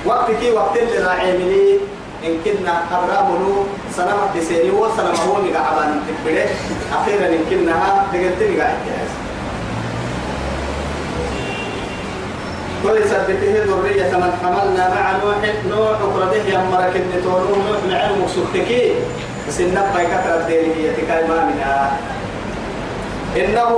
[0.05, 1.31] وقت كي وقت اللي راعي
[2.23, 6.45] إن كنا قرامه سنة تسيني وسنة هو مقع عبان تكبره
[7.01, 9.11] أخيرا إن كنها دقلت مقاعد جاهز
[12.83, 15.37] كل سبته ذرية من حملنا مع نوح
[15.69, 18.93] نوح قرده يا مرك النتون نوح معلم سكتكي
[19.47, 21.97] بس النبى كثرة الدينية تكاي ما منها.
[23.37, 23.69] إنه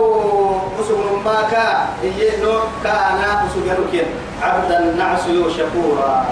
[0.80, 4.06] أسر ما كان إيه نوح كان أسر
[4.42, 5.26] عبدا نعس
[5.58, 6.26] شكورا.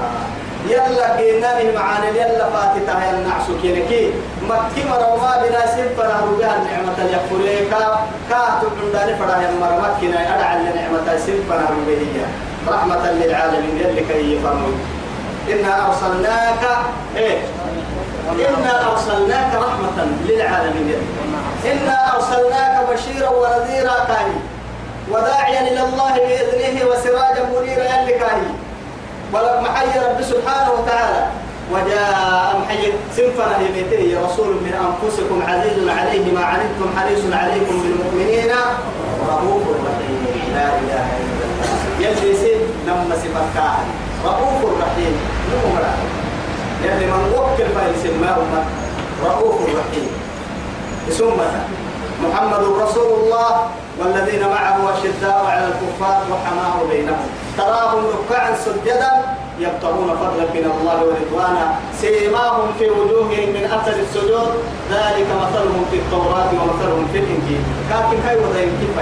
[0.70, 4.12] يلا كيناني معانا يلا فاتتها يا النعس كينكي
[4.50, 11.66] مكي مروا بنا سنفنا ربها النعمة يقوليكا كاتب عندنا فرا يا مرمكنا أدعى النعمة سنفنا
[11.70, 14.76] ربها رحمة للعالمين يلي كي يفهموا
[15.50, 16.64] إنا أرسلناك
[17.18, 17.38] إيه؟
[18.32, 21.02] إنا أرسلناك رحمة للعالمين
[21.66, 24.38] إنا أرسلناك بشيرا ونذيرا كاهي.
[25.12, 28.50] وداعيا إلى الله بإذنه وسراجا منيرا يلي كاهي.
[29.34, 31.24] ولك محي رب سبحانه وتعالى.
[31.72, 38.52] وجاء محي سنفنا يميته رسول من أنفسكم عزيز عليه ما عنتم حريص عليكم بالمؤمنين.
[39.28, 40.54] رؤوف رحيم.
[40.56, 41.41] لا إله إلا الله.
[42.02, 42.56] سي
[42.88, 43.78] لما سبكاه
[44.26, 45.14] رؤوف رحيم
[45.52, 45.86] نمر
[46.84, 48.38] يلي من وكل فيسماه
[49.26, 50.10] رؤوف رحيم
[51.10, 51.40] ثم
[52.26, 53.68] محمد رسول الله
[54.00, 57.30] والذين معه أشداء على الكفار وحماه بينهم.
[57.58, 59.12] تراهم ركعا سجدا
[59.60, 61.66] يبتغون فضلا من الله ورضوانا.
[62.02, 64.52] سيماهم في وجوههم من أثر السجود.
[64.92, 67.62] ذلك مثلهم في التوراة ومثلهم في الإنجيل.
[67.92, 68.98] لكن كيف كيف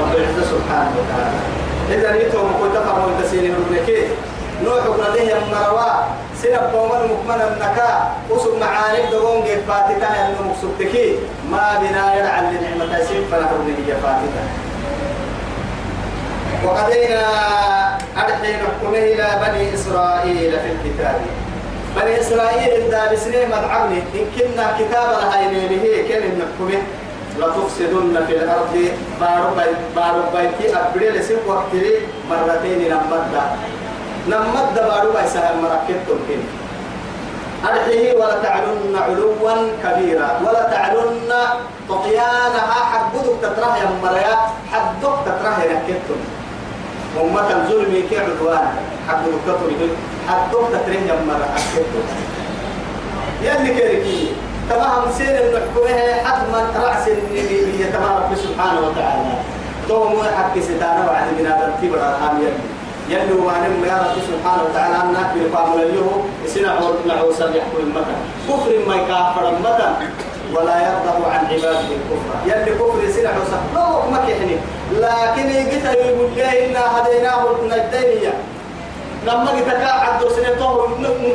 [0.00, 1.38] رب العزة سبحانه وتعالى.
[1.94, 3.52] إذا يتوم كنت انت سيني
[3.86, 4.10] كيف
[4.64, 5.90] نوح قرده مروا
[6.42, 7.90] سنب قومن مكمنا النكا
[8.30, 11.16] وسب معاني دوون جيب فاتتا ينو مكسبتكي
[11.50, 14.44] ما بنا يدعى لنعمة سيب فنحن هي فاتتا
[16.64, 17.22] وقضينا
[18.16, 21.20] أدحي نحكمه إلى بني إسرائيل في الكتاب.
[21.96, 26.82] بني إسرائيل إذا بسنين مدعمني إن كنا كتاب الهينين به كن نحكمه
[27.38, 28.74] لتفسدن في الأرض.
[29.20, 31.94] بارو بيت بارو بيتي أبريل سيب وقتري
[32.30, 33.44] مرتين نمدا
[34.28, 36.42] نمدا بارو بيت سهل مركبتم كن
[37.68, 39.34] أدحيه ولا تعلن علوا
[39.82, 40.28] كبيرا.
[40.44, 41.32] ولا تعلن
[41.88, 42.78] طغيانها.
[42.92, 44.36] حدك تتراه يا مريا.
[44.72, 45.76] حدك تتراه يا
[47.20, 48.66] أمة الظلم كي عدوان.
[49.08, 49.58] حق نكتر
[50.28, 52.06] حدك تتراه يا مريا أكتم
[53.42, 54.32] يلي كيركي.
[54.72, 59.34] تمام سير المحكمة حتما رأس النبي تمام رب سبحانه وتعالى.
[59.88, 62.64] توم حق ستانا وعد من هذا الكبر الهام يلي.
[63.08, 66.74] يلي وعنم يا رب سبحانه وتعالى أنك بالقام له سنع
[67.06, 69.92] نعوسا يحكم المكان كفر ما يكافر المكان
[70.54, 72.32] ولا يرضى عن عباده الكفر.
[72.46, 74.56] يلي كفر سنع وسا لو ما كحني.
[74.92, 78.34] لكن يجت يقول لي إنا هديناه النجدينية
[79.26, 80.88] لما جت عبد سنته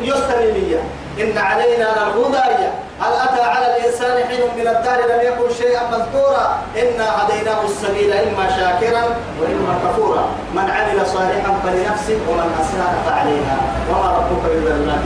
[0.04, 0.82] يستنينية
[1.21, 2.67] إن علينا الهدى
[3.01, 8.49] هل أتى على الإنسان حين من الدهر لم يكن شيئا مذكورا؟ إنا هديناه السبيل إما
[8.49, 9.03] شاكرا
[9.41, 10.25] وإما كفورا.
[10.53, 13.58] من عمل صالحا فلنفسه ومن أساء فعليها.
[13.89, 15.01] وما ربك بظلام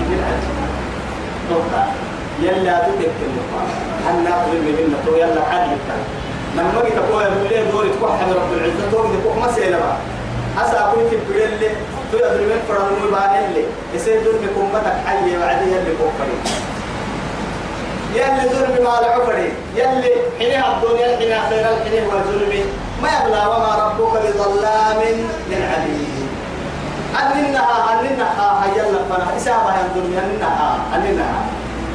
[1.50, 1.86] توقع
[2.41, 3.47] يلا تتكلم.
[4.08, 5.78] هل نأخذ من تو يلا عدل
[6.56, 8.91] لما جيت أقول لي دوري تكون رب العزة.
[8.91, 9.95] دوري تكون مسألة بقى
[10.57, 11.03] أسا تقول
[11.59, 11.69] لي
[12.11, 13.63] تو يدري من فرد مباهل لي
[13.95, 16.35] يصير دور بكمتك حي وعدي يلي كفري.
[18.15, 22.53] يلي ظلم ما العفري يلي حينها الدنيا حينها خير الحين والظلم
[23.03, 25.01] ما يبلى وما ربك بظلام
[25.49, 26.21] للعبيد.
[27.21, 31.41] أننها أننها هيا لك فنا إسابة ينظر أننها أننها.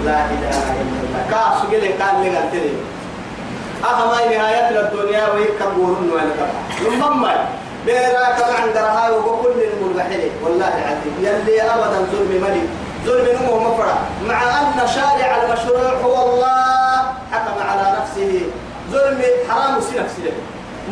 [0.04, 1.22] لا إله إلا الله.
[1.30, 2.72] كاس قلي قال لي قلت لي
[3.84, 6.40] أهما نهاية الدنيا ويكبرون ولك
[7.87, 11.14] ثم بيراك عن درها وكل الملبحين والله العظيم.
[11.20, 12.68] يلي أبدا ظلم ملك.
[13.07, 18.40] ظلم نمو مفرع مع أن شارع المشروع هو الله حكم على نفسه.
[18.92, 20.33] ظلم حرام سنفسه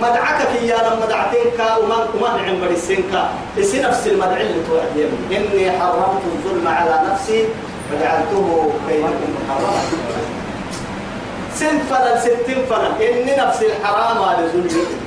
[0.01, 6.23] مدعكك يا لما دعتينك وما وما نعم برسينك لسي نفس المدع اللي توعد إني حرمت
[6.35, 7.49] الظلم على نفسي
[7.91, 9.83] فجعلته بينكم محرما
[11.55, 12.93] سن فلن ستين فلن.
[13.01, 15.04] إني نفس الحرام على ظلمي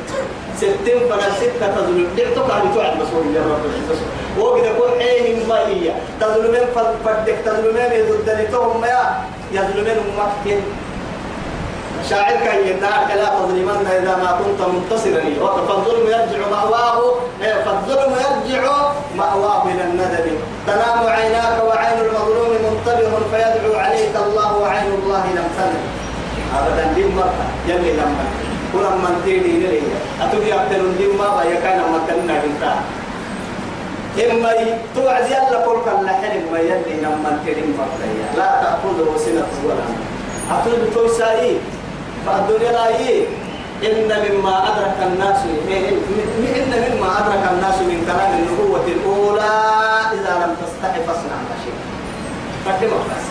[0.57, 2.07] ستين فلن ستة تظلم.
[2.17, 4.05] دعتك على توعد مسؤول يا رب؟ العزة
[4.39, 5.91] وقد يقول حين ما هي
[6.21, 6.65] تظلمين
[7.05, 9.01] فردك تظلمين ضد لتهم يا
[9.51, 10.59] يظلمين ممكن
[12.09, 15.21] شاعر كان يدعك لا تظلمن إذا ما كنت منتصرا
[15.67, 16.99] فالظلم يرجع مأواه.
[17.65, 18.63] فالظلم يرجع
[19.17, 20.37] مأواه إلى الندم.
[20.67, 25.83] تنام عيناك وعين المظلوم منتبه فيدعو عليك الله وعين الله لم تنم
[26.57, 28.25] أبدا دي مرة يلي لما
[28.77, 29.81] كل من تيني لي
[30.21, 32.73] أتوقي أبتل دي ما بيا كان مكاننا بنتا
[34.31, 34.51] إما
[34.95, 38.05] توعد يلا كل كلا حلم ما يلي لما تيني مرة
[38.37, 39.85] لا تأخذه سنة ولا
[40.51, 41.57] أتوقي توسائي
[42.25, 43.25] فالدنيا لا هي
[43.83, 45.39] إن مما أدرك الناس
[46.57, 49.53] إن مما أدرك الناس من كلام النبوة الأولى
[50.13, 51.79] إذا لم تستحي فاصنع ما شئت
[52.65, 53.25] فكما بس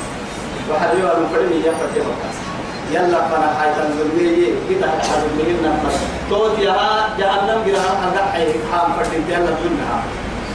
[0.70, 2.45] واحد يقول مفرمي يا فكما بس
[2.90, 5.96] يلا فانا حيث الظلمية كده الظلمية نفس
[6.30, 6.76] توت يا
[7.18, 10.02] جهنم جرها عند حي حام فردين يلا ظلمها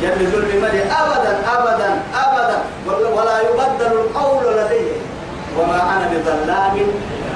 [0.01, 2.61] يلا ظلم مالي أبدا أبدا أبدا
[3.15, 4.85] ولا يبدل القول لدي
[5.59, 6.77] وما أنا بظلام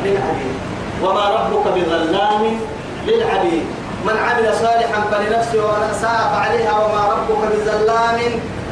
[0.03, 0.55] للعبيد
[1.03, 2.59] وما ربك بظلام
[3.07, 3.65] للعبيد
[4.05, 8.19] من عمل صالحا فلنفسه ومن اساء فعليها وما ربك بظلام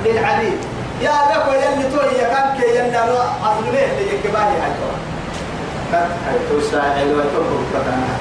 [0.05, 0.57] للعبيد
[1.01, 4.71] يا لك يلي تو يا كان كي يلي اظلمه اللي يكباهي هاي
[5.93, 8.13] تو كان هاي تو ساعد وتبرك فتانا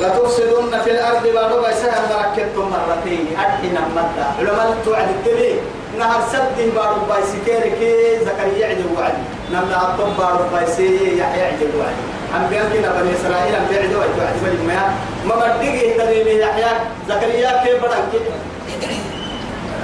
[0.00, 3.26] لتفسدن في الأرض بعد ما يسهل مركبتم مرتين.
[3.38, 5.58] ادحنا مدة علماء توعد الدليل.
[5.98, 9.14] نهر سد بارو بايسكير كي زكريا يعجب وعد
[9.52, 11.96] نمنا بارو بايسي يحيى يعجب وعد
[12.36, 14.94] أم بيان كنا بني إسرائيل أم بيعدوا وعد وعد بني ما
[15.28, 16.70] ما بديه تدري يحيى.
[17.08, 18.18] زكريا كي بدن كي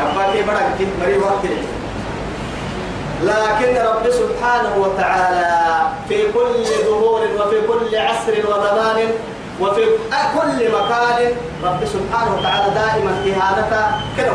[0.03, 1.45] أبا كي بدن كي مري وقت
[3.22, 5.48] لكن رب سبحانه وتعالى
[6.09, 9.11] في كل ظهور وفي كل عصر وزمان
[9.61, 9.85] وفي
[10.35, 11.33] كل مكان
[11.64, 13.83] رب سبحانه وتعالى دائما إهانته
[14.16, 14.33] كده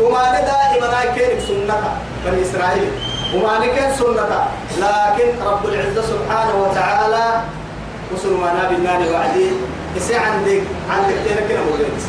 [0.00, 2.90] وما دائما كيرك سنة بني إسرائيل.
[3.34, 4.46] وما كان سنة.
[4.78, 7.40] لكن رب العزة سبحانه وتعالى
[8.14, 9.50] وصل ما نبي النار وعدي.
[9.96, 12.02] يسي عندك عندك تيرك كده مولد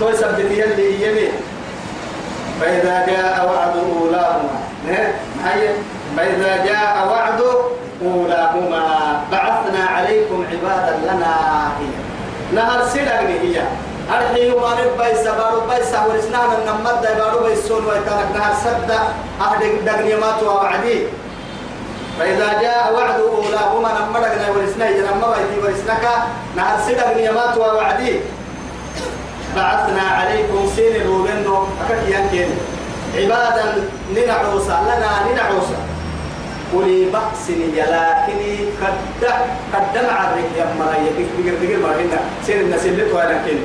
[0.00, 1.32] توي سبتي اللي يمين
[2.60, 4.71] فإذا جاء وعد أولاهما
[6.16, 7.40] فإذا جاء وعد
[8.02, 8.84] أولاهما
[9.32, 11.34] بعثنا عليكم عبادا لنا
[11.78, 11.86] هي.
[12.54, 13.62] نهر سلغني هي.
[14.10, 18.90] أرحي ما نبى سبارو بي سهول إسنان النمد بارو بي السون ويتانك نهر سد
[19.40, 21.06] أهدك دقني ما توعدي
[22.18, 26.04] فإذا جاء وعد أولاهما نمدقنا ورسنا ينمى بيتي ورسنك
[26.56, 28.20] نهر سدقني ما توعدي
[29.56, 31.56] بعثنا عليكم سين روبنو
[31.86, 32.50] أكاك ينكين
[33.16, 33.64] عبادا
[34.16, 35.78] ننعوسا لنا ننعوسا
[36.74, 38.40] ولي بأس لكن
[38.82, 39.24] قد
[39.72, 43.60] قدم عرك يا مرايا بيقر بيقر ما هنا سير الناس اللي توانا كين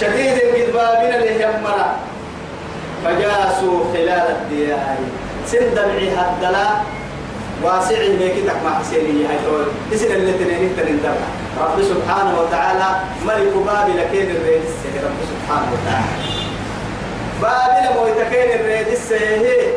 [0.00, 1.96] شديد الكذبابين اللي يمنا
[3.04, 4.96] فجاسوا خلال الديار
[5.46, 6.66] سن دمعي هدلا.
[7.62, 9.26] واسعي ميكتك مع حسيني.
[9.26, 9.64] هاي تقول
[9.94, 11.00] اسن اللي تنين تنين
[11.60, 16.33] رب سبحانه وتعالى ملك بابل كين الرئيس رب سبحانه وتعالى.
[17.42, 19.72] بابل مويتكين الرئيس هي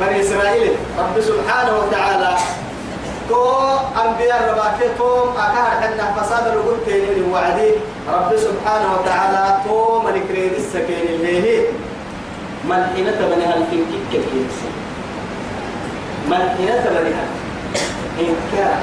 [0.00, 0.72] بني إسرائيل.
[0.98, 2.36] رب سبحانه وتعالى.
[3.28, 3.42] تو
[4.04, 7.70] أنبياء رباكي توم أكار حنا فساد الوجود تاني وعدي.
[8.12, 11.64] رب سبحانه وتعالى تو ملك ريد السكين اللي هي
[12.64, 14.58] من حين تبني هل في كيك كيكس
[16.30, 17.28] من حين تبني هل
[18.20, 18.78] إن كان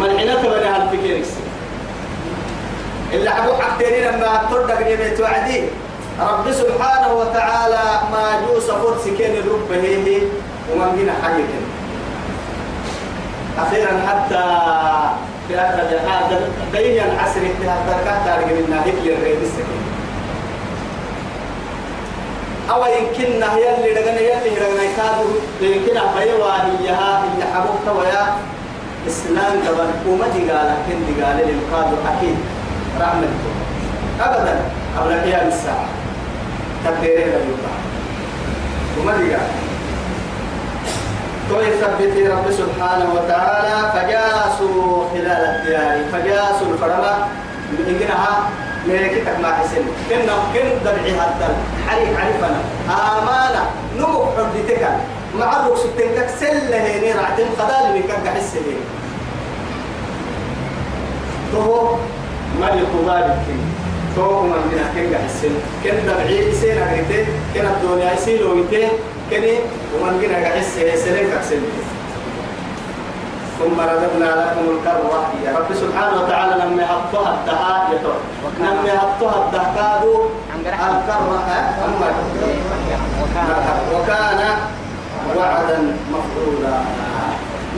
[0.00, 1.28] من حين تبني هل في كيكس
[3.12, 5.62] اللي عبو حقتين لما تردك نبيت وعدي.
[6.20, 10.22] رب سبحانه وتعالى ما جوس فرس كين الرب هي
[10.72, 11.60] ومن جنا حقيقة
[13.58, 14.44] أخيرا حتى
[15.48, 16.40] في آخر هذا
[16.72, 19.82] دين العصر حتى كانت تارجع منا هتلر غير السكين.
[22.70, 25.28] أو يمكن يلي دغنا يلي دغنا يكادو
[25.60, 26.90] يمكن أبيوا هي
[27.32, 28.26] اللي حبوك ويا
[29.08, 32.36] إسلام كمان وما دقالة كن دقالة للقادو أكيد
[33.00, 33.50] رحمته
[34.20, 34.54] أبدا
[34.98, 35.88] قبل قيام الساعة.
[36.84, 37.74] تقديره لا يوقع
[39.00, 39.48] وما دقالة
[41.48, 47.28] توي ثبت رب سبحانه وتعالى فجاسوا خلال الديار فجاسوا الفرما.
[47.88, 48.48] إنها
[48.86, 49.82] ملكتك ما حسن.
[50.08, 51.48] كنا كن دبعي هذا
[51.88, 53.62] حريق عرفنا آمانة
[53.98, 54.88] نمو حدتك
[55.38, 58.84] مع الرقص تنكك سلة هيني رعتين قدال بكك حس هيني
[61.52, 61.96] تو
[62.60, 63.46] ملك ذلك
[64.16, 65.52] تو من من كن حسن
[65.84, 68.88] كن دبعي سين أغيتي كن الدنيا يسيلو يتي
[69.30, 69.54] كني
[69.94, 71.60] ومن كن حس سنين كسل
[73.58, 78.00] ثم رددنا لكم الكرة يا رب سبحانه وتعالى لما يحطها الدهاء
[78.60, 80.14] لما يحطها الدهكادو
[80.56, 81.36] الكرة
[81.84, 82.14] أمك
[83.94, 84.40] وكان
[85.36, 85.78] وعدا
[86.12, 86.76] مفعولا.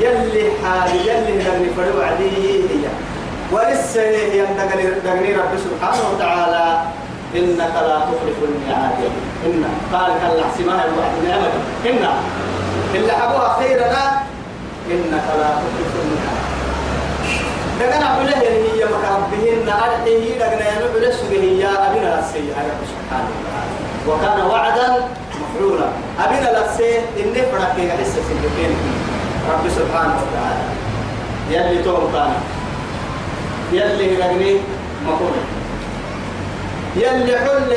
[0.01, 2.89] يلي حال يلي لم يفروا وعديه هي
[3.53, 4.47] ولسه هي
[5.05, 6.81] دقني رب سبحانه وتعالى
[7.37, 8.99] إنك لا تخلف الميعاد.
[9.47, 11.51] إن قال كلا حسمها الوعد نعمة
[11.87, 12.09] إن
[12.95, 14.23] اللي حبوها خيرنا
[14.91, 16.43] إنك لا تخلف الميعاد.
[17.81, 23.73] دقنا عبله هي مكربهن أرحيه دقنا ينبع لسه هي أبنا السيئة رب سبحانه وتعالى.
[24.09, 25.09] وكان وعدا
[25.41, 25.89] مفعولا.
[26.25, 28.77] أبنا لسه إني فرق يحس سيئتين
[29.53, 30.65] رب سبحانه وتعالى.
[31.51, 32.33] يلي توم كان.
[33.73, 34.61] يلي رجلي
[35.07, 35.37] مقول
[36.97, 37.73] يلي حل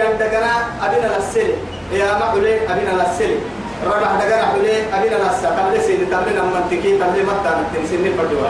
[0.00, 0.52] يندقنا
[0.84, 1.46] أبنا لسه
[1.92, 3.30] يا معولي أبنا لسه
[3.86, 8.48] ربح دقنا حولي أبنا لسه قبل سيدي تبلي نمنتكي تبلي متى نتنسيني فردوا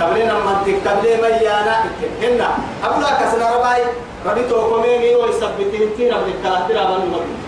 [0.00, 1.76] تبلي نمنتك تبلي ميانا
[2.22, 2.48] هنا.
[2.84, 3.82] أبلا كسنا رباي.
[4.26, 7.38] ربي توقميني ويثبتين تي ربي الثلاثة ربان مبين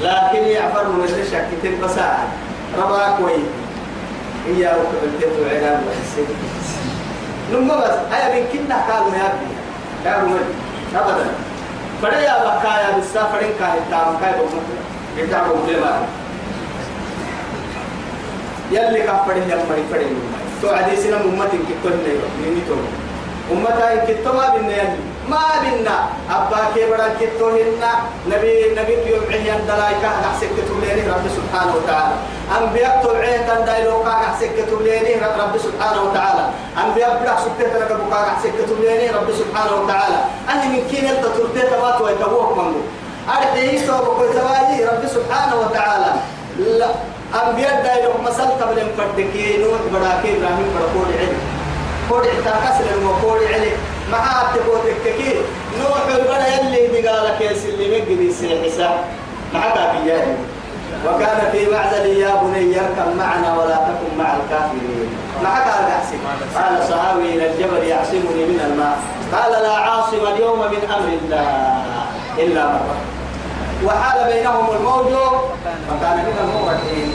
[0.00, 2.28] لكن يعفر من الشك تنبساعد
[2.78, 3.32] ربا كوي
[4.48, 6.26] هي وكبلتين وعلام وحسين
[7.54, 7.96] نما بس.
[8.12, 9.54] هيا بين كنا قالوا يا ابني.
[10.04, 10.40] يا رمي
[10.94, 11.26] أبدا
[12.02, 14.66] فديا بكايا بالسافرين كاي تام كاي بمت
[15.16, 15.92] يتعبوا بلما
[18.70, 20.06] يلي كفر يا مري فري
[20.62, 22.14] تو عديسنا أمتي كتون لي.
[22.42, 22.74] مني تو.
[23.52, 25.13] أمتا كتو ما بينا يلي.
[25.28, 25.96] ما بينا
[26.30, 27.92] أبا كبرا كتو هنا
[28.32, 30.10] نبي نبي يوم عيان دلايكا.
[30.24, 32.14] نحسك تبليني رب سبحانه وتعالى.
[32.58, 36.44] أنبياء تبعيه تندايلوكا نحسك تبليني رب سبحانه وتعالى.
[36.82, 40.18] أنبياء بلا سكتة لك بكا نحسك تبليني رب سبحانه وتعالى.
[40.50, 42.80] أنا من كين ترتي تبات ويتبوك منه
[43.28, 46.10] أرحيه سوى بكوي رب سبحانه وتعالى.
[46.58, 46.90] لا.
[47.34, 51.38] أنبياء دايلوك مسل قبل مفردكي نوح براكي إبراهيم بركوري علم
[52.08, 53.76] كوري تاكسر المكوري علم
[54.10, 54.18] ما
[54.54, 55.34] تقول كي
[55.80, 58.32] نوح البنا يلي بقالك يا سلمي قدي
[58.64, 58.96] حساب.
[59.54, 60.36] معك بياني
[61.06, 65.08] وكان في معزل يا بني اركب معنا ولا تكن مع الكافرين.
[65.44, 66.18] معك الأحسن
[66.54, 68.96] قال صحابي إلى الجبل يعصمني من الماء.
[69.32, 71.82] قال لا عاصم اليوم من أمر الله
[72.38, 73.14] إلا من رحم
[73.86, 75.12] وحال بينهم الموج
[75.88, 77.12] فكان من المغرقين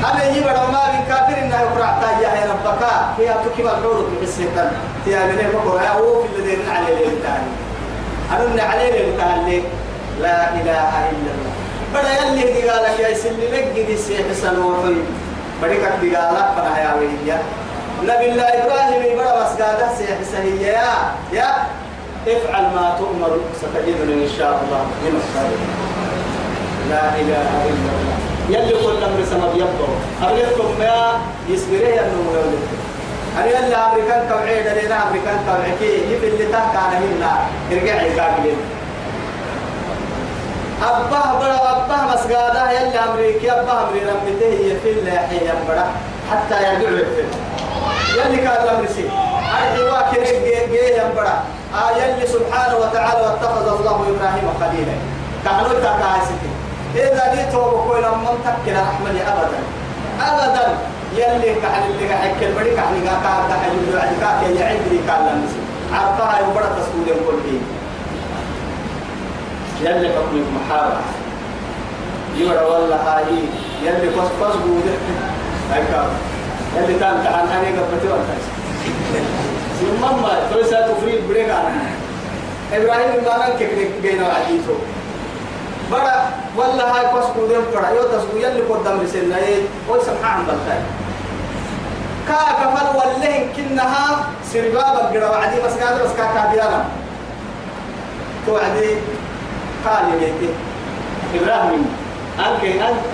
[0.00, 2.82] أنا يجيب ما من كافر إنه يقرأ تاجي يا ربك؟
[3.18, 4.72] هي تكيب الحور في السيطان
[5.06, 7.50] هي من المقرأ هو في الذين عليه للتاني
[8.32, 9.62] أنا عليه للتاني
[10.20, 11.52] لا إله إلا الله.
[11.94, 14.94] بدا يلي دقالك يا سلي لك دي سيح سنوحي
[15.62, 17.38] بدك دقالك فنا يا ويا
[18.02, 20.66] نبي الله إبراهيم بدا بس قاعدة سيح سهية.
[20.66, 20.92] يا
[21.32, 21.50] يا
[22.26, 23.40] افعل ما تؤمر.
[23.60, 24.82] ستجدني إن شاء الله.
[25.02, 25.99] من الصالحين
[26.90, 28.16] لا إله إلا الله.
[28.50, 29.88] يلي كل أمر سما بيبطو
[30.22, 30.98] أبلغكم يا
[31.48, 32.62] يسبريه أنه مولد
[33.38, 35.72] أنا يلي أمريكان كوعي دلينا أمريكان كوعي.
[35.80, 37.32] كي يبي اللي تحت أنا هنا
[37.72, 38.60] ارجعي كاكلين
[40.82, 45.86] أباه بڑا أباه مسجدا يلي أمريكي أباه أمري رمته هي في اللي هي بڑا
[46.30, 47.24] حتى يرجع في
[48.18, 49.04] يلي كان الأمر سي
[49.62, 51.34] أرجع واكر جي جي بڑا
[51.74, 54.96] آه يلي سبحانه وتعالى واتخذ الله إبراهيم خليلا.
[55.44, 56.49] كانوا تكاسيتي
[56.94, 59.60] إذا دي توبة كويل أمم تكل أحمد أبدا.
[60.20, 60.78] أبدا.
[61.16, 65.60] يلي كحل اللي حكي البريك حني كا كا حي اللي عندك يا عندي كان لمسي.
[65.92, 67.62] عرفها يبرا تسكود كل حين
[69.80, 71.00] يلي حكمك محارة.
[72.36, 73.24] يورا والله هاي.
[73.82, 74.86] يلي قص قص بود
[75.72, 76.10] هاي كام.
[76.76, 78.36] يلي تام تعال هني قبتي ولا
[79.80, 81.50] ثم ما توسا تفريد بريك
[82.72, 83.60] إبراهيم ما نك
[84.02, 84.76] بين عديته
[85.90, 86.16] بڑا
[86.56, 90.82] والله هاي قص يوم بڑا يو تسكو يلي قدام رسلنا إيه قول سبحان الله
[92.28, 94.06] كا كفل والله كنها
[94.52, 96.84] سربابا قرا وعدي بس قادر بس كاكا بيانا.
[98.46, 98.90] توعدي
[99.84, 100.50] قال بيتي.
[101.34, 101.82] إبراهيم
[102.38, 102.62] أنك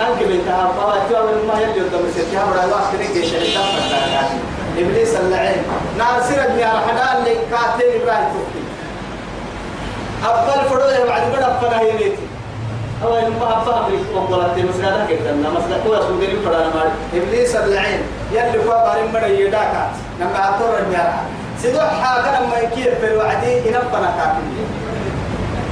[0.04, 4.28] أنك بنتها بابا توا من ما يلي قدام سيتها بڑا واحد كده شهيدا فتاة
[4.78, 5.62] إبليس اللعين.
[5.98, 8.62] ناصر ابن الحلال اللي كاتين إبراهيم توكي
[10.24, 12.26] أفضل فرد بعد كده أفضل هي بيتي.
[13.04, 18.00] أو إن ما أمريك وقلت مسجدها كده مسجد هو سوداني فرد مال إبليس اللعين
[18.32, 19.74] يلي بارين مرة يداك.
[20.20, 21.12] نما أطر النار
[21.62, 24.66] سيدو حاجة لما يكير في الوعدي ينبنا كاتين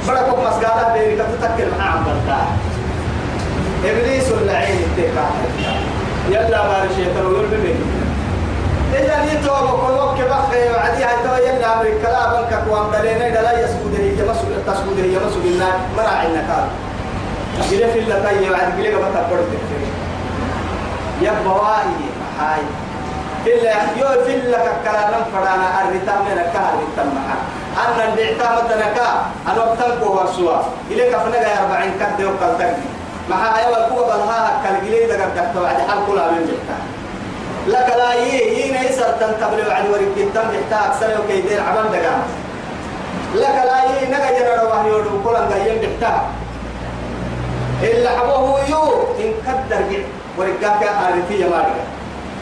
[0.09, 2.47] بركم مسجدها بيرك تتكل معاه بركاه
[3.85, 5.27] إبليس اللعين التكا
[6.31, 7.79] يلا بارش يتروي بمين؟
[8.95, 11.05] إذا نيتو بقول وك بخي وعدي.
[11.05, 12.09] هاي تو يلا أمريكا.
[12.09, 15.79] لا بنك قوام دلينا لا يسود هي مسؤول تسود هي مسؤول النار.
[15.97, 16.27] مراعي
[17.71, 19.49] جل في الله تاي وعد جل قبل تبرد
[21.23, 21.91] يا بواي
[22.41, 22.63] هاي.
[23.47, 27.39] إلا يو في الله كلام فرانا الرتام من الكهر الرتام معه
[27.85, 29.11] أنا البعتام تنكا
[29.49, 30.57] أنا وقتك ورسوا
[30.91, 32.77] إليك فنجا أربعين كده وقتك
[33.31, 36.79] مع أيوة القوة بلها كالجليد قد توعد حال كلها من جهة
[37.67, 42.23] لك لا يي يي نيسر تنتبل وعد ورق التم بحتا أكثر وكيدين عمل دقام.
[43.35, 45.99] لك لا يي نجا جرى رواه يودو كلن جايين
[47.85, 48.83] إلا حبوه يو.
[49.21, 50.03] إن كدر جع
[50.39, 51.47] ورقاك آرتي يا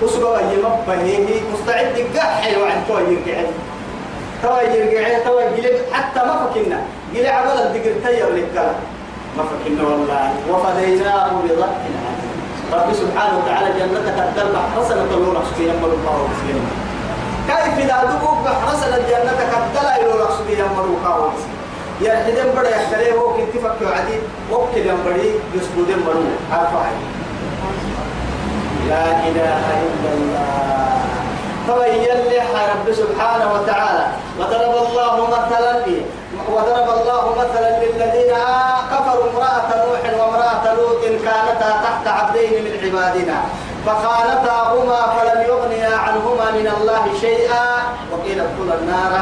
[0.05, 3.38] أسبوع يمبه هي مستعد قحي وعد تو يرجع.
[4.43, 5.18] تو يرجع.
[5.24, 6.78] تو يجلب حتى ما فكنا.
[7.14, 8.78] جل عبد الدقر تير للكلام.
[9.36, 10.30] ما فكنا والله.
[10.51, 11.64] وفديناه عظيم
[12.72, 16.66] رب سبحانه وتعالى جنتك الدلع حسنة الأولى سبحانه يمر الله وسلم.
[17.49, 21.62] كيف إذا دبوك حسنة جنتك الدلع الأولى سبحانه يمر الله وسلم.
[22.03, 24.19] يا حدم بڑا يحتلي هو كنت فك عدي
[24.51, 26.83] وكل ينبري يسجد مرو عارفه
[28.89, 30.99] لا إله إلا الله.
[31.69, 32.39] تبين لي
[32.73, 34.07] رب سبحانه وتعالى.
[34.39, 35.99] وضرب الله مثلا لي
[36.51, 38.35] وضرب الله مثلا للذين
[38.93, 43.39] كفروا امرأة نوح وامرأة لوط كانتا تحت عبدين من عبادنا.
[43.87, 47.67] فخانتاهما فلم يغنيا عنهما من الله شيئا.
[48.13, 49.15] وقيل ادخلا النار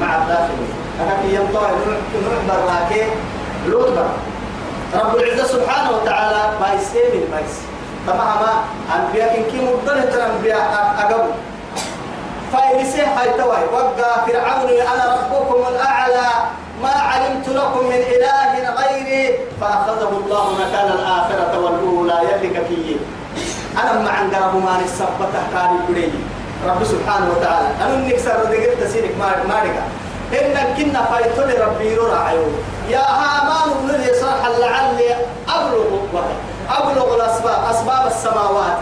[0.00, 0.85] مع الداخلين.
[1.00, 1.68] أكاكي يمطوع
[2.24, 3.02] نوح براكي
[3.66, 4.08] لوط بر
[4.94, 7.54] رب العزة سبحانه وتعالى بايس من بايس
[8.06, 8.42] تمام
[8.96, 11.24] أنبياء كي مدلة الأنبياء أقبل
[12.52, 16.28] فإنسي هاي توي وقع فرعون أنا ربكم الأعلى.
[16.82, 19.38] ما علمت لكم من إله غيري.
[19.60, 22.20] فأخذه الله مكان الآخرة والأولى.
[22.22, 22.96] يلك كي
[23.82, 26.10] أنا مع أنقره ما نسبته كان يقولي
[26.68, 27.68] رب سبحانه وتعالى.
[27.82, 29.14] أنا نكسر دقيق تسيرك
[29.48, 29.74] مارك
[30.32, 32.36] إن كنا فايتولي ربي يرعى
[32.90, 34.12] يا هامان ابن لي
[34.60, 35.14] لعلي
[35.48, 35.86] أبلغ
[36.70, 38.78] أبلغ الأسباب أسباب السماوات.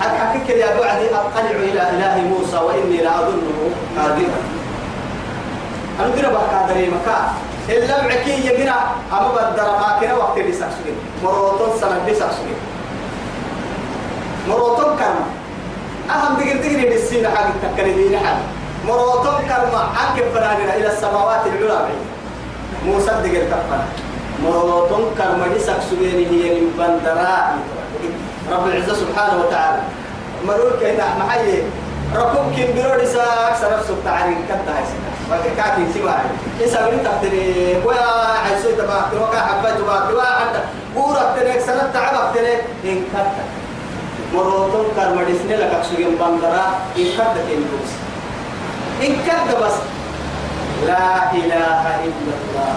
[0.00, 4.40] حكيك يا بعدي أطلع إلى إله موسى وإني لأظنه قادرا.
[6.00, 7.32] أنا قرأ بقى قادري مكا
[7.68, 8.80] إلا معكي يقرأ
[9.12, 12.56] أما بدر ما كنا وقت اللي سأسوين مروتون سنة اللي سأسوين
[14.48, 15.26] مروتون كرم
[16.10, 18.44] أهم دقير دقير بالسين حاجة تكري دين حاجة
[18.86, 21.80] مروتون كرم عنك فناننا إلى السماوات العلى
[22.86, 23.84] موسى دقير كفنا
[24.44, 27.58] مروتون كرم دي سأسوين هي من بندراء
[28.52, 29.82] رب العزة سبحانه وتعالى.
[30.46, 31.62] مرور كينا محيي
[32.16, 35.10] ركوب كين بيرودي ساك سنف سب تعرين كتا هاي سنة.
[35.56, 36.16] كاكي سوا
[36.62, 38.08] إنسا بني تقدري ويا
[38.44, 40.60] عيسوي تباك وكا حبات تباك ويا حتى.
[40.96, 43.44] بورا تنك سنة تعبك تنك إن كتا
[44.34, 46.64] مروتون كارمدسني لك أكسوين بندرا
[46.96, 47.90] إن كتا كين بوس.
[49.00, 49.76] إن كتا بس.
[50.86, 52.72] لا إله إلا الله.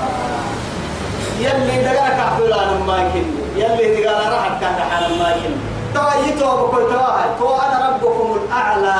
[1.39, 5.53] يلي دقاك عبدالله ما يكن يلي دقاك راحت كان حال ما يكن
[5.95, 7.29] تويتو بكل تواهي.
[7.39, 8.99] تو أنا ربكم الأعلى.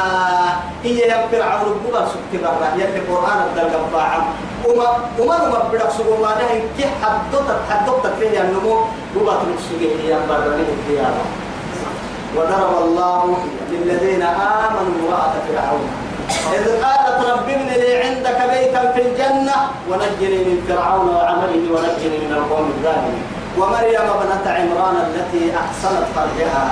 [0.84, 2.67] هي يا فرعون ربما سكت برا.
[2.76, 4.24] يلي قرآن الدلقة باعم.
[4.67, 4.88] وما
[5.19, 6.47] وما وما بدك سوق ما ده.
[6.78, 8.76] كي حدوت حدوت فيه النمو.
[9.15, 10.57] وما تلك سوق هي برا.
[10.57, 11.07] ليه
[12.36, 13.38] وضرب الله
[13.71, 16.02] للذين آمنوا امرأة فرعون.
[16.30, 19.55] إذ قالت رب ابن لي عندك بيتا في الجنة
[19.89, 23.24] ونجني من فرعون وعمله ونجني من القوم الظالمين.
[23.57, 26.63] ومريم ابنة عمران التي أحسنت فرجها.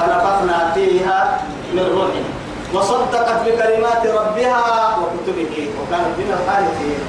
[0.00, 1.40] فنفخنا فيها
[1.72, 2.30] من روحنا
[2.74, 5.68] وصدقت بكلمات ربها وكتبه.
[5.78, 7.00] وكانت من القانتين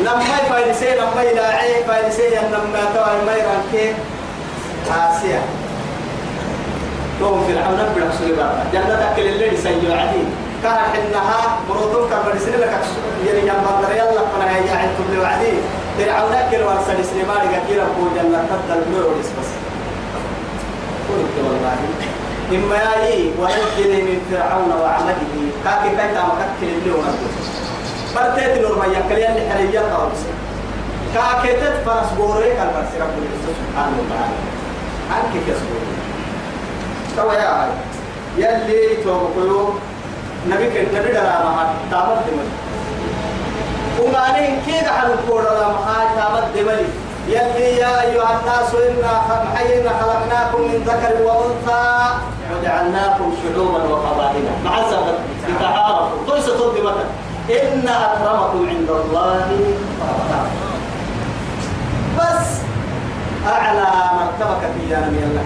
[0.00, 3.94] لما يفايدسي لما يلاعي فايدسي لما توي ما يرانكي.
[4.90, 5.40] آسيا.
[7.20, 10.28] توم نبي رسول الله جنة أكل اللي سيجوا عدين
[10.62, 12.74] كان حنها بروتون كبر سنة لك
[13.26, 15.60] يعني يوم بدر يلا فنا هي عند كل وعدين
[15.98, 19.50] فرعون أكل ورسل سليمان كثيرا بو جنة تدل نور بس
[21.08, 21.76] قلت والله.
[22.52, 25.22] إما يأي ويجري من فرعون وعمله.
[25.64, 27.28] كاكي كاكا مكتل اللي ونبي
[28.14, 30.22] برتيت نور ما يكل يلي حرية قوس.
[31.14, 34.38] كاكيتت فرس بوري كان فرس رب العزة سبحانه وتعالى.
[35.12, 35.96] عنك كسبوري
[37.16, 37.70] توا يا هاي
[38.36, 39.70] يلي توقعوا
[40.50, 42.48] نبي كن نبي دلا ما تامر دمل
[44.00, 46.84] ومعنى كيد على الكورة ما تامر دمل
[47.28, 49.22] يلي يا أيها الناس إنا
[49.56, 52.14] حينا خلقناكم من ذكر وأنثى
[52.52, 55.14] وجعلناكم شعوبا وقبائل مع الزبط
[55.48, 57.06] لتعارفوا تضي مثلا
[57.50, 59.46] إن أكرمكم عند الله
[62.18, 62.46] بس
[63.46, 63.86] أعلى
[64.16, 65.44] مرتبة في جانب الله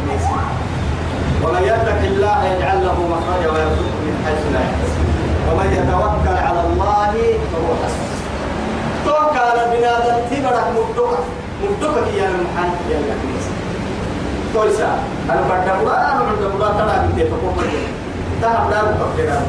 [1.45, 5.03] ومن يتق الله يجعل له مخرجا ويرزقه من حيث لا يحتسب.
[5.49, 7.13] ومن يتوكل على الله
[7.51, 8.11] فهو حسبه.
[9.07, 11.19] توكل بنادم تبرك مدوكا
[11.63, 13.53] مدوكا يا المحن يا الكنيسة
[14.55, 14.91] تويسا
[15.31, 15.73] أنا بدأ
[16.13, 17.53] أنا بدأ بقى ترى بنتي فكم
[18.43, 19.41] تهم لا بقى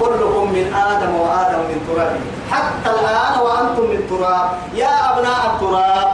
[0.00, 2.16] كلكم من آدم وآدم من تراب.
[2.50, 4.48] حتى الآن وأنتم من تراب.
[4.74, 6.08] يا أبناء التراب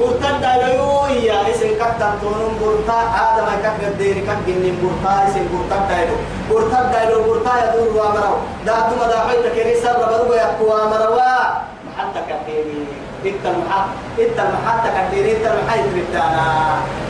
[0.00, 6.16] برتان دايلو يا اسم كتان تونم برتا آدم كتن الدين كتن برتا اسم برتان دايلو
[6.50, 8.36] برتان دايلو برتا يدور وامرو
[8.66, 11.32] دا حيث كنيسة ربضو يقوى مروا
[11.88, 12.80] محتى كتيني
[13.26, 13.88] إنت المحط
[14.18, 16.46] إنت المحط كتيني إنت المحيط بدانا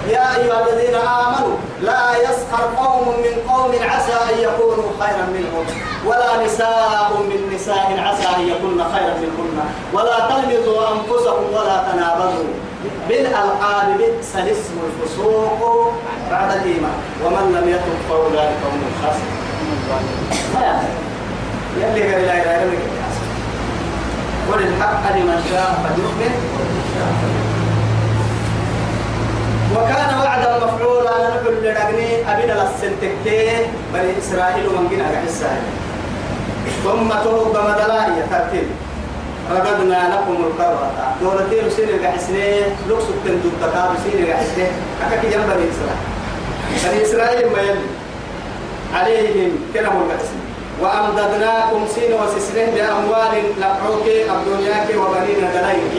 [0.09, 5.65] يا أيها الذين آمنوا لا يسخر قوم من قوم عسى أن يكونوا خيرا منهم
[6.07, 9.59] ولا نساء من نساء عسى أن يكون خيرا منهن
[9.95, 12.72] ولا تلمزوا أنفسكم ولا تنابزوا
[13.09, 15.93] بالألقاب بئس الاسم الفسوق
[16.31, 16.99] بعد الإيمان.
[17.25, 19.43] ومن لم يتب فأولئك هم الخاسرون.
[21.81, 22.79] يلي قال لا إله إلا
[24.53, 26.35] قل الحق لمن شاء فليؤمن.
[29.77, 31.13] وكان وعدا مفعولا.
[31.33, 35.65] نقول لرغني أبينا للسنتكي بني إسرائيل من جنا السائل
[36.85, 38.69] ثم تهب مدلائي ترتيب
[39.51, 40.91] رددنا لكم الكرة
[41.21, 44.71] دورتين سير الحسنة لوكس التندوب تكاب سير الحسنة
[45.07, 46.03] أكاكي جنب بني إسرائيل.
[46.85, 47.89] بني إسرائيل ما يلي.
[48.95, 50.39] عليهم كلام الحسن.
[50.81, 55.95] وأمددناكم سين وسسنه بأموال نفعوك الدنياك وبنين دلائك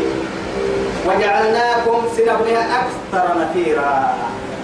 [1.08, 4.14] وجعلناكم سنبنها أكثر نفيرا.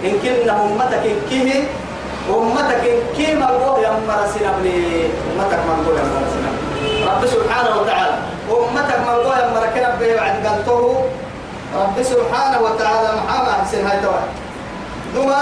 [0.04, 1.64] إن كنا أمتك كيه
[2.30, 2.84] أمتك
[3.18, 8.19] كيه مرغوه يمر سنبني أمتك مرغوه يمر سنبني رب سبحانه وتعالى
[8.52, 11.06] أمتك مرغوه يمر كنبه بعد قلته.
[11.70, 14.26] رب سبحانه وتعالى محمد أحسن هاي توي
[15.16, 15.41] دما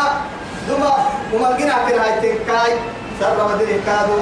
[0.68, 0.92] دما
[1.34, 2.72] ومن جنا كنا هاي تنكاي.
[3.20, 4.20] سر مدينة كادو.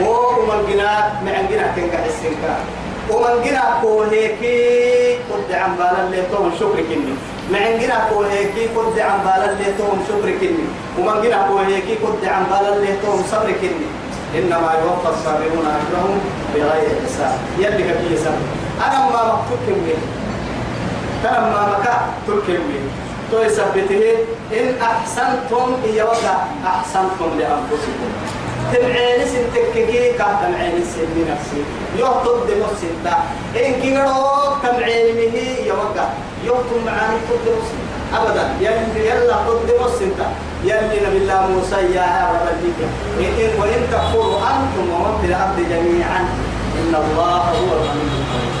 [0.00, 2.62] ومن جنا معن جنا كنا حسنكاي
[3.10, 5.18] ومن جنا كوهيكي.
[5.30, 7.14] قد عن بالا اللي توم شكر كني.
[7.52, 8.64] معن جنا كوهيكي.
[8.76, 10.66] قد عن بالا اللي توم شكر كني.
[10.98, 11.94] ومن جنا كوهيكي.
[12.04, 13.88] قد عن بالا اللي توم صبر كني.
[14.34, 16.18] إنما يوفى الصابرون أجرهم
[16.54, 17.38] بغير حساب.
[17.58, 18.38] يلي كبي يسام
[18.86, 19.94] أنا ما مكتوب كمي
[21.24, 21.94] أنا ما مكا
[22.26, 22.80] تركمي
[23.30, 24.04] تو يثبته
[24.52, 28.10] إن أحسنتم إيا وقع أحسنتم لأنفسكم.
[28.72, 31.62] تبعين سنتككي كه تبعين سن نفسي
[31.98, 33.16] يهتم دمو سنتا
[33.56, 36.08] إن كيرو تبعين مهي يوقع
[36.44, 38.44] يهتم معاني تدمو سنتا أبدا.
[38.60, 40.28] يلا تدمو سنتا
[40.64, 42.30] يلي نبي الله موسى يا
[43.20, 46.20] إن وإن تكفروا أنتم ومن في الأرض جميعا
[46.78, 48.54] إن الله هو الغني الحميد.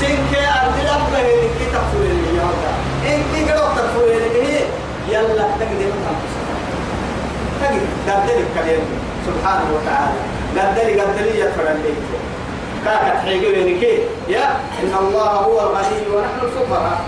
[0.00, 0.32] سنك
[0.62, 2.74] أرض ربه إنك تكفر اللي يوقع
[3.06, 4.60] إن كيرو تكفر اللي
[5.08, 6.46] يلا تقدم أنفسك
[7.60, 10.20] تقدم دردلك كلمة سبحانه وتعالى.
[10.56, 11.94] قدري قدري يدفع الليل
[12.84, 14.44] كاكت حيقولي كي يا
[14.82, 17.00] إن الله هو الغني ونحن الفقراء.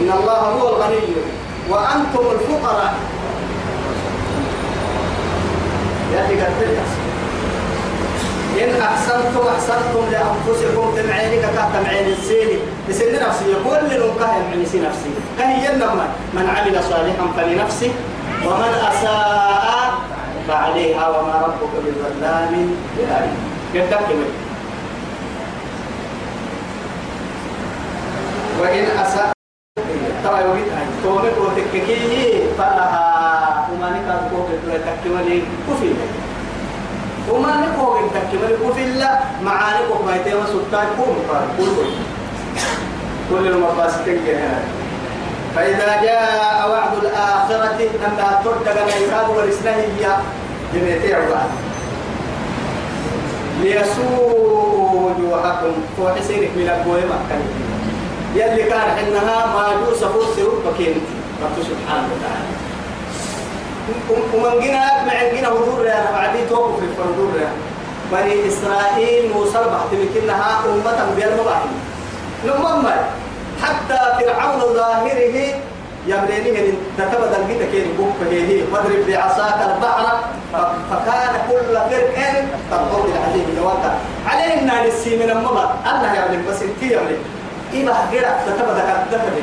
[0.00, 1.41] إن الله هو الغني.
[1.70, 2.94] وأنتم الفقراء.
[6.12, 6.78] أخي قدري
[8.64, 12.58] إن أحسنتم أحسنتم لأنفسكم تمعينك كتمعين السيني
[12.88, 15.10] بسن نفسي يقول لنكاه يمعني نفسي.
[15.38, 17.90] كهي ينما من عمل صالحا فلنفسه
[18.46, 19.92] ومن أساء
[20.48, 22.74] فعليها وما ربك بظلام
[23.74, 24.30] قدك من
[28.60, 29.32] وإن أساء
[30.24, 30.68] ترى يوجد
[31.02, 34.48] تومك وتككيه فلها وما نكاد كوك
[34.86, 35.90] تكمل كفي
[37.30, 41.16] وما نقوم تكمل كفي لا معاني كفي تيما سلطان كوم.
[41.58, 41.70] كل
[43.30, 44.58] كل المقاصد هنا
[45.56, 48.12] فإذا جاء وعد الآخرة أن
[48.44, 50.16] ترد لنا يراد ورسله هي
[50.74, 51.50] جميتي عباد
[53.62, 54.40] ليسوء
[54.94, 57.38] وجوهكم فوحسينك من أبوه مكة
[58.34, 61.00] يلي كان حنها ما جوس فرسه بكين
[61.42, 62.52] رب سبحانه وتعالى.
[64.34, 67.32] ومن جنا مع جنا هدور يا بعدي توقف في الفردور
[68.12, 71.70] بني إسرائيل موسى بحتمكنها أمة بيرمضاهي
[72.44, 72.94] لما
[73.62, 75.54] حتى فرعون ظاهره
[76.06, 80.18] يمرينه من تتبدل الجيت كين بوك هي واضرب بعصاك البحر.
[80.90, 82.14] فكان كل فرق
[82.70, 87.18] تنقض العزيز جواتا عليه ان نسي من المضى الله يعلم بس انت يعلم.
[87.72, 89.42] إذا غير تتبدل كتبدل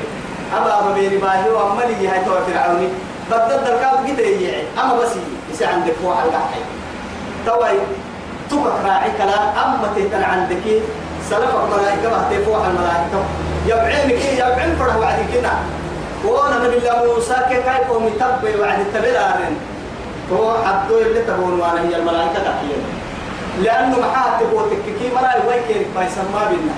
[0.58, 2.88] أبا ما بين باهي وأملي هاي تو فرعوني
[3.32, 5.12] بدل الكاب جيت يعي أما بس
[5.52, 6.66] يسي عندك واحد قاعد
[7.46, 7.78] توي
[8.52, 10.66] تبك راعي كلا أما تهتن عندك
[11.30, 13.20] سلفك ملائكة ما تفوح الملائكة.
[13.68, 15.54] يبعينك يبعين فرح وعد كنا.
[16.26, 19.56] وأنا نبي الله موسى كيف قوم يتبع وعد التبلارن
[20.34, 22.84] هو عبدو اللي تبون وأنا هي الملائكة تحيين.
[23.62, 26.76] لأنه محاتب وتككي مراي ويكيرك ما يسمى بنا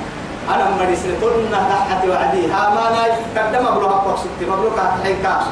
[0.55, 2.51] أنا مريس لتلنا تحت وعدي.
[2.51, 5.45] ها ما ناي قدم أبلوها قوكسك مبلوك حين كاس.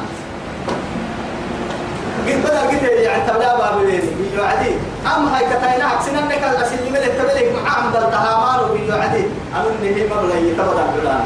[2.27, 4.73] قد بدل قد يعني تبلا باب بيني بيجو عدي.
[5.05, 9.23] أما هاي كتاينا عكسنا إنك الأسل اللي ملك تبليك معاهم دل تهامان وبيجو عدي.
[9.55, 11.23] أمن هي مبلغ يتبدا بلان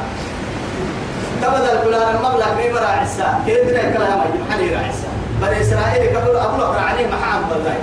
[1.42, 4.22] تبدأ الفلان المبلغ مي مرا عسى كيف دري كلام
[4.52, 5.08] حني راعسى
[5.42, 7.76] بني إسرائيل قبل أبو لك عليه محام بالله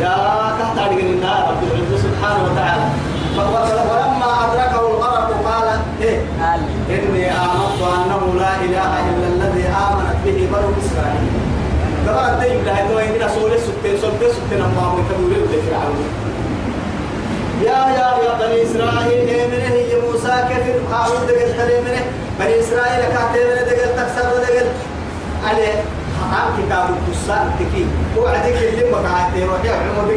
[0.00, 0.14] يا
[0.60, 1.50] تحت عدقن النار.
[1.50, 2.86] رب العزة سبحانه وتعالى.
[3.38, 5.68] ولما أدركه الغرق قال
[6.02, 6.18] إيه؟
[6.90, 11.32] إني آمنت أنه لا إله إلا الذي آمنت به بنو إسرائيل.
[12.08, 15.98] قبل الدين لها إنه إننا سولة ستين سولة ستين أما هو يكبر فرعون.
[17.62, 22.04] يا يا يا بني إسرائيل من هي موسى؟ كفر هارون دقل تلي منه؟
[22.40, 24.66] بني إسرائيل كاتب من دقل تكسر دقل
[25.46, 25.74] عليه
[26.32, 27.86] عام كتاب القصة تكي.
[28.18, 30.10] هو عديك اللي مقعدين وحيا عمو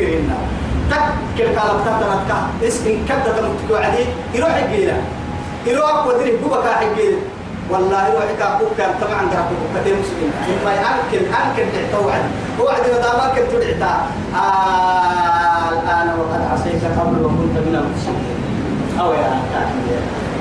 [0.94, 2.32] بقرينا تكل كالب تتنك
[2.68, 4.98] اسم كبدة تمتكو عدي يروح الجيلة
[5.66, 7.16] يروح ودري بوبا كاحجيل
[7.70, 12.30] والله يروح كاكوك كان طبعا كاكوك كتير مسلمين إما أنكل أنكل تعتو عدي
[12.60, 13.94] هو عدي مدامك تدعتا
[14.36, 18.44] آه الآن وقد عصيت قبل وكنت من المفسدين.
[19.00, 19.42] أو يا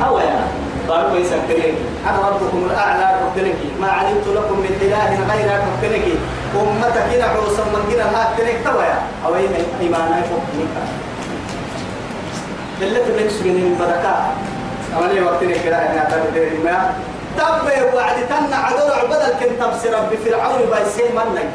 [0.07, 0.44] أو يا
[0.88, 1.74] قالوا يسكرين
[2.09, 6.03] أنا ربكم الأعلى ربك ما علمت لكم من إله غير ربك
[6.61, 9.48] أمتك هنا عوصا من هنا هات تنك تويا أو أين
[9.80, 10.74] إيمانا يفوقنك
[12.82, 14.14] اللي تبلك سجن البركة
[14.96, 16.94] أولي وقتني كده؟ أنا أعتبر ما
[17.38, 21.48] تبه وعد تنا عدل عبدل كنت تبصر بفرعون بايسين منك.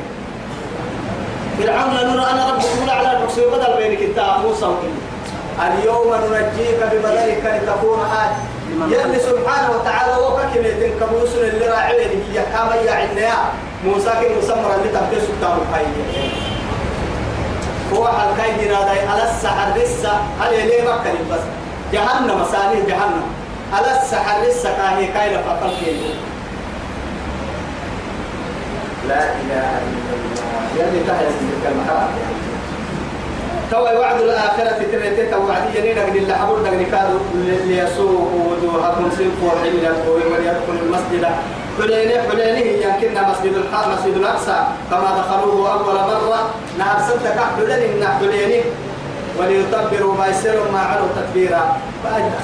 [1.60, 4.66] فرعون نرى أنا ربكم الأعلى ربك بدل بينك أنت موسى
[5.68, 8.38] اليوم ننجيك ببدنك لتكون آية
[8.98, 13.36] يلي سبحانه وتعالى وفك ميتين كبوس اللي راعي هي كما يا
[13.86, 15.86] موسى كي مسمر اللي تبدي سلطان الحي
[17.96, 20.12] هو حلقاي جنادي على السحر لسه
[20.42, 21.40] هل ليه مكة بس؟
[21.94, 23.24] جهنم مساني جهنم.
[23.74, 25.72] على السحر لسه كاهي كايلة فقط
[29.08, 30.38] لا إله إلا الله.
[30.78, 31.00] يلي
[31.40, 32.10] سيدك المحرم
[33.72, 37.20] توي وعد الآخرة تريتي توعدي ينين أجل الله حبور دقني كادوا
[37.66, 41.28] ليسوء وجوهكم سنفوا من يدخل المسجد.
[41.78, 44.58] حليني حليني يمكننا مسجد الحرام مسجد الأقصى.
[44.92, 46.50] كما دخلوه أول مرة.
[46.80, 48.62] نهار ستة حليني من حليني
[49.38, 51.78] وليتبروا ما يسروا ما علوا تكبيرا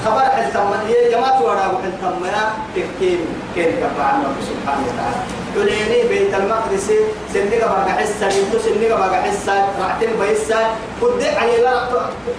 [0.06, 2.44] خبر حلتم يا جماعة وراء حلتم يا
[2.76, 3.20] تكتين
[3.56, 5.20] كيف كفى عنه سبحانه وتعالى.
[5.56, 6.92] تليني بيت المقدس
[7.34, 10.60] سنيك بقى حسة يمتو سنيك بقى حسة رعتين بيسة.
[11.02, 11.74] قد علي لا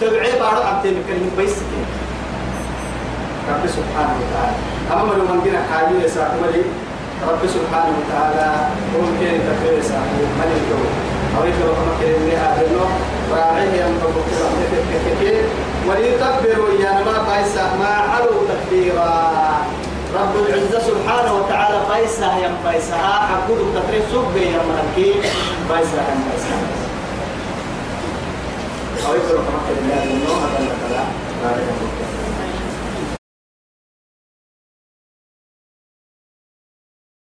[0.01, 1.63] تبعي بارو عبتين كلمة بيسة.
[3.51, 4.74] رب سبحانه وتعالى.
[4.93, 6.63] أما من من جنا حاجة ساكملي
[7.29, 8.49] رب سبحانه وتعالى
[8.95, 10.89] ممكن تفعيل ساكملي ملك دول
[11.37, 12.85] أو يكبر كما كلمة آدنو
[13.33, 14.27] راعيه ينطبق
[15.07, 15.45] كثير
[15.89, 19.35] وليكبروا يا ما بايسة ما علوا تكبيرا.
[20.15, 25.13] رب العزة سبحانه وتعالى بايسة يا بايسة حقود التفريق سب يا ملكي.
[25.69, 26.57] بايسة يا بايسة
[29.07, 31.09] أو يكبر كما كلمة آدنو هذا الكلام.